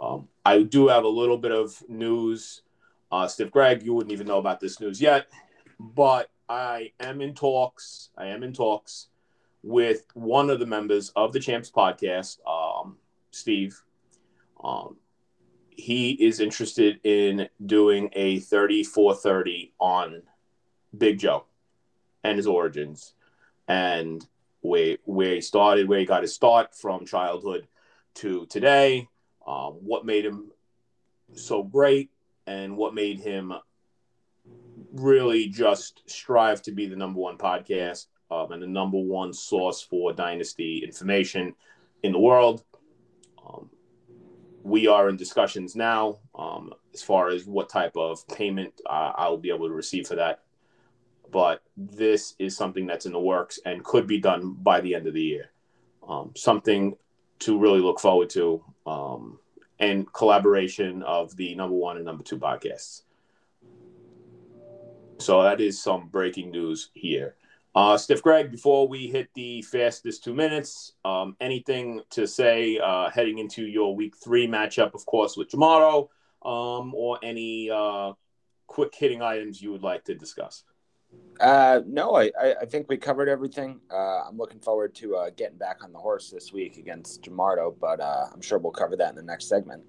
Um, 0.00 0.28
I 0.44 0.62
do 0.62 0.88
have 0.88 1.04
a 1.04 1.08
little 1.08 1.36
bit 1.36 1.52
of 1.52 1.80
news. 1.88 2.62
Uh, 3.12 3.28
Steve 3.28 3.50
Greg, 3.50 3.82
you 3.82 3.94
wouldn't 3.94 4.12
even 4.12 4.26
know 4.26 4.38
about 4.38 4.60
this 4.60 4.80
news 4.80 5.00
yet, 5.00 5.26
but 5.78 6.30
I 6.48 6.92
am 6.98 7.20
in 7.20 7.34
talks. 7.34 8.10
I 8.16 8.26
am 8.26 8.42
in 8.42 8.52
talks 8.52 9.08
with 9.62 10.04
one 10.14 10.50
of 10.50 10.60
the 10.60 10.66
members 10.66 11.10
of 11.14 11.32
the 11.32 11.40
Champs 11.40 11.70
podcast, 11.70 12.38
um, 12.46 12.96
Steve. 13.30 13.80
Um, 14.62 14.96
he 15.70 16.12
is 16.12 16.40
interested 16.40 17.00
in 17.04 17.48
doing 17.64 18.10
a 18.14 18.40
30 18.40 18.84
for 18.84 19.14
30 19.14 19.74
on 19.78 20.22
Big 20.96 21.18
Joe 21.18 21.44
and 22.24 22.36
his 22.36 22.46
origins 22.46 23.14
and 23.68 24.26
where, 24.60 24.96
where 25.04 25.34
he 25.34 25.40
started, 25.40 25.88
where 25.88 25.98
he 25.98 26.06
got 26.06 26.22
his 26.22 26.34
start 26.34 26.74
from 26.74 27.06
childhood 27.06 27.66
to 28.14 28.46
today 28.46 29.08
um, 29.48 29.72
what 29.80 30.04
made 30.04 30.26
him 30.26 30.50
so 31.32 31.62
great 31.62 32.10
and 32.46 32.76
what 32.76 32.94
made 32.94 33.18
him 33.18 33.54
really 34.92 35.48
just 35.48 36.02
strive 36.06 36.60
to 36.62 36.72
be 36.72 36.86
the 36.86 36.96
number 36.96 37.18
one 37.18 37.38
podcast 37.38 38.06
um, 38.30 38.52
and 38.52 38.62
the 38.62 38.66
number 38.66 38.98
one 38.98 39.32
source 39.32 39.80
for 39.80 40.12
dynasty 40.12 40.82
information 40.84 41.54
in 42.02 42.12
the 42.12 42.18
world. 42.18 42.62
Um, 43.46 43.70
we 44.62 44.86
are 44.86 45.08
in 45.08 45.16
discussions 45.16 45.74
now 45.74 46.18
um, 46.34 46.74
as 46.92 47.02
far 47.02 47.30
as 47.30 47.46
what 47.46 47.70
type 47.70 47.96
of 47.96 48.26
payment 48.28 48.78
uh, 48.84 49.12
I 49.16 49.28
will 49.28 49.38
be 49.38 49.50
able 49.50 49.68
to 49.68 49.74
receive 49.74 50.06
for 50.06 50.16
that. 50.16 50.42
But 51.30 51.62
this 51.76 52.34
is 52.38 52.56
something 52.56 52.86
that's 52.86 53.06
in 53.06 53.12
the 53.12 53.20
works 53.20 53.58
and 53.64 53.84
could 53.84 54.06
be 54.06 54.18
done 54.18 54.52
by 54.52 54.80
the 54.80 54.94
end 54.94 55.06
of 55.06 55.14
the 55.14 55.22
year. 55.22 55.50
Um, 56.08 56.32
something 56.36 56.96
to 57.40 57.58
really 57.58 57.80
look 57.80 58.00
forward 58.00 58.30
to, 58.30 58.64
um, 58.86 59.38
and 59.78 60.10
collaboration 60.12 61.02
of 61.02 61.36
the 61.36 61.54
number 61.54 61.76
one 61.76 61.96
and 61.96 62.06
number 62.06 62.24
two 62.24 62.38
podcasts. 62.38 63.02
So 65.18 65.42
that 65.42 65.60
is 65.60 65.80
some 65.80 66.08
breaking 66.08 66.50
news 66.50 66.90
here. 66.94 67.34
Uh, 67.74 67.96
Stiff 67.96 68.22
Greg, 68.22 68.50
before 68.50 68.88
we 68.88 69.06
hit 69.06 69.28
the 69.34 69.62
fastest 69.62 70.24
two 70.24 70.34
minutes, 70.34 70.94
um, 71.04 71.36
anything 71.40 72.00
to 72.10 72.26
say 72.26 72.78
uh, 72.78 73.10
heading 73.10 73.38
into 73.38 73.64
your 73.64 73.94
week 73.94 74.16
three 74.16 74.48
matchup, 74.48 74.94
of 74.94 75.04
course, 75.06 75.36
with 75.36 75.50
Jamaro, 75.50 76.08
um, 76.42 76.94
or 76.94 77.18
any 77.22 77.70
uh, 77.70 78.12
quick 78.66 78.94
hitting 78.94 79.22
items 79.22 79.60
you 79.60 79.70
would 79.70 79.82
like 79.82 80.04
to 80.04 80.14
discuss? 80.14 80.64
Uh, 81.40 81.80
no, 81.86 82.16
I, 82.16 82.30
I 82.60 82.64
think 82.64 82.88
we 82.88 82.96
covered 82.96 83.28
everything. 83.28 83.80
Uh, 83.90 84.22
I'm 84.28 84.36
looking 84.36 84.58
forward 84.58 84.94
to 84.96 85.16
uh, 85.16 85.30
getting 85.30 85.56
back 85.56 85.84
on 85.84 85.92
the 85.92 85.98
horse 85.98 86.30
this 86.30 86.52
week 86.52 86.78
against 86.78 87.22
Jamardo, 87.22 87.74
but 87.78 88.00
uh, 88.00 88.26
I'm 88.32 88.40
sure 88.40 88.58
we'll 88.58 88.72
cover 88.72 88.96
that 88.96 89.10
in 89.10 89.16
the 89.16 89.22
next 89.22 89.48
segment. 89.48 89.84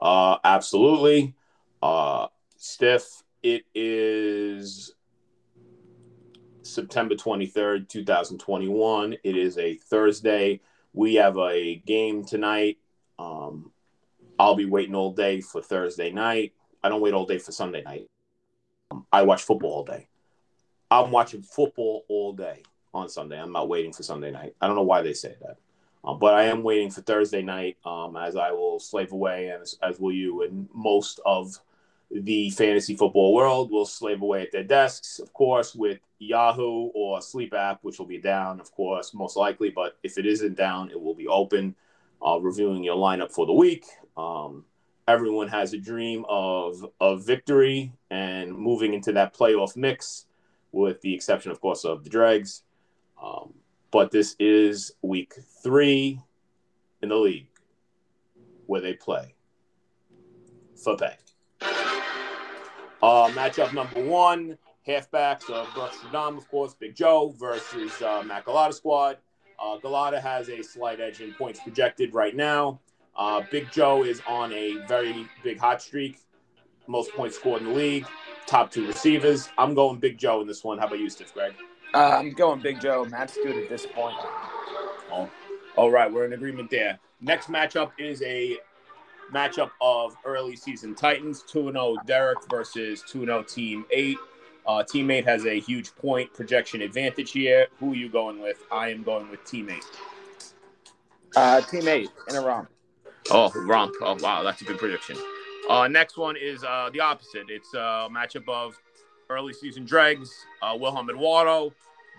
Uh, 0.00 0.38
absolutely. 0.42 1.34
Uh, 1.80 2.26
Stiff, 2.56 3.22
it 3.42 3.64
is 3.72 4.94
September 6.62 7.14
23rd, 7.14 7.88
2021. 7.88 9.16
It 9.22 9.36
is 9.36 9.58
a 9.58 9.76
Thursday. 9.76 10.60
We 10.92 11.14
have 11.14 11.38
a 11.38 11.76
game 11.86 12.24
tonight. 12.24 12.78
Um, 13.18 13.70
I'll 14.38 14.56
be 14.56 14.66
waiting 14.66 14.94
all 14.94 15.12
day 15.12 15.40
for 15.40 15.62
Thursday 15.62 16.10
night. 16.10 16.52
I 16.82 16.88
don't 16.88 17.00
wait 17.00 17.14
all 17.14 17.26
day 17.26 17.38
for 17.38 17.52
Sunday 17.52 17.82
night. 17.82 18.06
Um, 18.90 19.06
I 19.12 19.22
watch 19.22 19.42
football 19.42 19.70
all 19.72 19.84
day. 19.84 20.07
I'm 20.90 21.10
watching 21.10 21.42
football 21.42 22.04
all 22.08 22.32
day 22.32 22.62
on 22.94 23.08
Sunday. 23.08 23.40
I'm 23.40 23.52
not 23.52 23.68
waiting 23.68 23.92
for 23.92 24.02
Sunday 24.02 24.30
night. 24.30 24.54
I 24.60 24.66
don't 24.66 24.76
know 24.76 24.82
why 24.82 25.02
they 25.02 25.12
say 25.12 25.34
that. 25.42 25.58
Um, 26.04 26.18
but 26.18 26.34
I 26.34 26.44
am 26.44 26.62
waiting 26.62 26.90
for 26.90 27.02
Thursday 27.02 27.42
night 27.42 27.76
um, 27.84 28.16
as 28.16 28.36
I 28.36 28.52
will 28.52 28.78
slave 28.78 29.12
away, 29.12 29.48
and 29.48 29.62
as, 29.62 29.76
as, 29.82 29.98
will 29.98 30.12
you, 30.12 30.42
and 30.42 30.68
most 30.72 31.20
of 31.26 31.58
the 32.10 32.50
fantasy 32.50 32.96
football 32.96 33.34
world 33.34 33.70
will 33.70 33.84
slave 33.84 34.22
away 34.22 34.42
at 34.42 34.52
their 34.52 34.64
desks, 34.64 35.18
of 35.18 35.32
course, 35.32 35.74
with 35.74 35.98
Yahoo 36.18 36.90
or 36.94 37.20
Sleeper 37.20 37.56
app, 37.56 37.80
which 37.82 37.98
will 37.98 38.06
be 38.06 38.18
down, 38.18 38.60
of 38.60 38.72
course, 38.72 39.12
most 39.12 39.36
likely. 39.36 39.70
But 39.70 39.98
if 40.02 40.16
it 40.18 40.24
isn't 40.24 40.56
down, 40.56 40.90
it 40.90 41.00
will 41.00 41.14
be 41.14 41.26
open, 41.26 41.74
uh, 42.24 42.38
reviewing 42.40 42.84
your 42.84 42.96
lineup 42.96 43.32
for 43.32 43.44
the 43.44 43.52
week. 43.52 43.84
Um, 44.16 44.64
everyone 45.06 45.48
has 45.48 45.72
a 45.72 45.78
dream 45.78 46.24
of 46.28 46.86
of 47.00 47.26
victory 47.26 47.92
and 48.10 48.56
moving 48.56 48.94
into 48.94 49.12
that 49.12 49.34
playoff 49.34 49.76
mix, 49.76 50.26
with 50.72 51.00
the 51.00 51.14
exception, 51.14 51.50
of 51.50 51.60
course, 51.60 51.84
of 51.84 52.04
the 52.04 52.10
Dregs. 52.10 52.62
Um, 53.22 53.54
but 53.90 54.10
this 54.10 54.36
is 54.38 54.92
week 55.02 55.34
three 55.62 56.20
in 57.02 57.08
the 57.08 57.16
league 57.16 57.48
where 58.66 58.80
they 58.80 58.94
play 58.94 59.34
for 60.82 60.96
pay. 60.96 61.16
Uh, 63.00 63.28
matchup 63.30 63.72
number 63.72 64.04
one, 64.04 64.58
halfbacks 64.86 65.48
of 65.50 65.72
Brooks 65.74 65.98
of 66.12 66.50
course, 66.50 66.74
Big 66.74 66.94
Joe 66.94 67.34
versus 67.38 68.00
uh, 68.02 68.22
Matt 68.24 68.44
Galata 68.44 68.72
squad. 68.72 69.18
Uh, 69.58 69.76
Galata 69.78 70.20
has 70.20 70.48
a 70.48 70.62
slight 70.62 71.00
edge 71.00 71.20
in 71.20 71.32
points 71.34 71.60
projected 71.60 72.14
right 72.14 72.34
now. 72.34 72.80
Uh, 73.16 73.42
Big 73.50 73.70
Joe 73.72 74.04
is 74.04 74.22
on 74.28 74.52
a 74.52 74.76
very 74.86 75.28
big 75.42 75.58
hot 75.58 75.82
streak, 75.82 76.18
most 76.88 77.12
points 77.12 77.36
scored 77.36 77.62
in 77.62 77.68
the 77.68 77.74
league, 77.74 78.06
top 78.46 78.70
two 78.70 78.86
receivers. 78.86 79.48
I'm 79.56 79.74
going 79.74 79.98
Big 79.98 80.18
Joe 80.18 80.40
in 80.40 80.46
this 80.48 80.64
one. 80.64 80.78
How 80.78 80.86
about 80.86 80.98
you, 80.98 81.08
Stiff 81.08 81.32
Greg? 81.32 81.54
Uh, 81.94 82.16
I'm 82.18 82.32
going 82.32 82.60
Big 82.60 82.80
Joe. 82.80 83.04
Matt's 83.04 83.36
good 83.36 83.56
at 83.56 83.68
this 83.68 83.86
point. 83.86 84.16
Oh, 85.12 85.30
all 85.76 85.90
right, 85.90 86.12
we're 86.12 86.24
in 86.24 86.32
agreement 86.32 86.70
there. 86.70 86.98
Next 87.20 87.48
matchup 87.48 87.92
is 87.98 88.22
a 88.22 88.58
matchup 89.32 89.70
of 89.80 90.16
early 90.24 90.56
season 90.56 90.94
Titans 90.94 91.42
2 91.42 91.72
0 91.72 91.96
Derek 92.06 92.38
versus 92.50 93.02
2 93.08 93.26
0 93.26 93.42
Team 93.44 93.84
8. 93.90 94.16
Uh, 94.66 94.82
team 94.82 95.10
8 95.10 95.24
has 95.24 95.46
a 95.46 95.58
huge 95.60 95.94
point 95.96 96.32
projection 96.34 96.82
advantage 96.82 97.32
here. 97.32 97.68
Who 97.80 97.92
are 97.92 97.96
you 97.96 98.10
going 98.10 98.40
with? 98.40 98.62
I 98.70 98.90
am 98.90 99.02
going 99.02 99.30
with 99.30 99.42
teammate. 99.44 99.76
8. 99.78 99.84
Uh, 101.36 101.60
team 101.62 101.88
8 101.88 102.10
in 102.28 102.36
a 102.36 102.40
romp. 102.42 102.68
Oh, 103.30 103.50
romp. 103.54 103.94
Oh, 104.02 104.16
wow. 104.20 104.42
That's 104.42 104.60
a 104.60 104.64
good 104.64 104.78
prediction. 104.78 105.16
Uh, 105.68 105.86
next 105.86 106.16
one 106.16 106.36
is 106.36 106.64
uh, 106.64 106.88
the 106.92 107.00
opposite. 107.00 107.50
It's 107.50 107.74
a 107.74 108.08
matchup 108.10 108.48
of 108.48 108.80
early 109.28 109.52
season 109.52 109.84
dregs, 109.84 110.46
uh, 110.62 110.76
Wilhelm 110.78 111.10
Eduardo, 111.10 111.72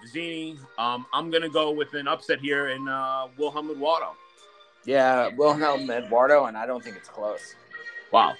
Vizzini. 0.03 0.57
Um, 0.77 1.05
I'm 1.13 1.31
going 1.31 1.41
to 1.41 1.49
go 1.49 1.71
with 1.71 1.93
an 1.95 2.07
upset 2.07 2.39
here 2.39 2.69
in 2.69 2.87
uh, 2.87 3.27
Wilhelm 3.37 3.71
Eduardo. 3.71 4.15
Yeah, 4.85 5.29
Wilhelm 5.35 5.89
Eduardo, 5.89 6.45
and 6.45 6.55
I 6.55 6.65
don't 6.65 6.83
think 6.83 6.95
it's 6.95 7.09
close. 7.09 7.55
Wow. 8.11 8.33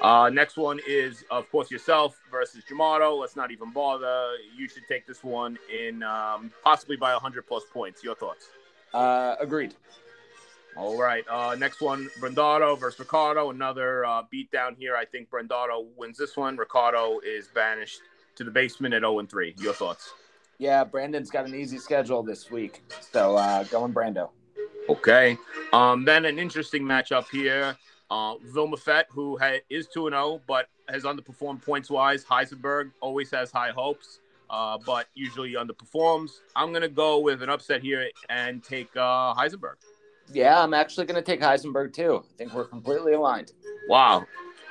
Uh, 0.00 0.28
next 0.28 0.56
one 0.56 0.80
is, 0.86 1.24
of 1.30 1.48
course, 1.50 1.70
yourself 1.70 2.18
versus 2.30 2.64
Jamato. 2.68 3.18
Let's 3.18 3.36
not 3.36 3.50
even 3.50 3.70
bother. 3.70 4.32
You 4.56 4.68
should 4.68 4.82
take 4.88 5.06
this 5.06 5.22
one 5.22 5.58
in 5.72 6.02
um, 6.02 6.50
possibly 6.62 6.96
by 6.96 7.12
100 7.12 7.46
plus 7.46 7.62
points. 7.72 8.02
Your 8.02 8.14
thoughts? 8.14 8.48
Uh, 8.92 9.36
agreed. 9.40 9.74
All 10.76 10.98
right. 10.98 11.24
Uh, 11.28 11.54
next 11.56 11.80
one, 11.80 12.10
Brandado 12.20 12.78
versus 12.78 12.98
Ricardo. 12.98 13.50
Another 13.50 14.04
uh, 14.04 14.22
beat 14.30 14.50
down 14.50 14.74
here. 14.74 14.96
I 14.96 15.04
think 15.04 15.30
Brandado 15.30 15.86
wins 15.96 16.18
this 16.18 16.36
one. 16.36 16.56
Ricardo 16.56 17.20
is 17.20 17.48
banished 17.54 18.00
to 18.36 18.44
the 18.44 18.50
basement 18.50 18.92
at 18.92 19.02
0 19.02 19.20
and 19.20 19.30
3. 19.30 19.54
Your 19.58 19.72
thoughts? 19.72 20.12
Yeah, 20.58 20.82
Brandon's 20.82 21.30
got 21.30 21.46
an 21.46 21.54
easy 21.54 21.78
schedule 21.78 22.22
this 22.22 22.50
week. 22.50 22.82
So 23.12 23.36
uh, 23.36 23.64
going 23.64 23.92
Brando. 23.94 24.30
Okay. 24.88 25.36
Um, 25.72 26.04
then 26.04 26.24
an 26.24 26.38
interesting 26.38 26.82
matchup 26.82 27.28
here. 27.30 27.76
Uh, 28.10 28.34
Vilma 28.42 28.76
Fett, 28.76 29.06
who 29.10 29.38
ha- 29.38 29.60
is 29.70 29.86
2 29.88 30.10
0, 30.10 30.40
but 30.46 30.66
has 30.88 31.04
underperformed 31.04 31.62
points 31.62 31.88
wise. 31.90 32.24
Heisenberg 32.24 32.90
always 33.00 33.30
has 33.30 33.50
high 33.50 33.70
hopes, 33.70 34.18
uh, 34.50 34.76
but 34.84 35.06
usually 35.14 35.54
underperforms. 35.54 36.32
I'm 36.54 36.70
going 36.70 36.82
to 36.82 36.88
go 36.88 37.20
with 37.20 37.42
an 37.42 37.48
upset 37.48 37.80
here 37.80 38.08
and 38.28 38.62
take 38.62 38.94
uh, 38.96 39.34
Heisenberg. 39.34 39.76
Yeah, 40.32 40.62
I'm 40.62 40.74
actually 40.74 41.06
going 41.06 41.22
to 41.22 41.22
take 41.22 41.40
Heisenberg 41.40 41.92
too. 41.92 42.24
I 42.24 42.36
think 42.36 42.54
we're 42.54 42.64
completely 42.64 43.12
aligned. 43.12 43.52
Wow. 43.88 44.24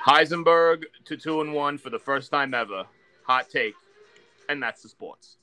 Heisenberg 0.06 0.84
to 1.06 1.16
two 1.16 1.42
and 1.42 1.54
one 1.54 1.78
for 1.78 1.90
the 1.90 2.00
first 2.00 2.32
time 2.32 2.54
ever. 2.54 2.84
Hot 3.26 3.50
take. 3.50 3.76
And 4.50 4.62
that's 4.62 4.82
the 4.82 4.90
sports. 4.90 5.38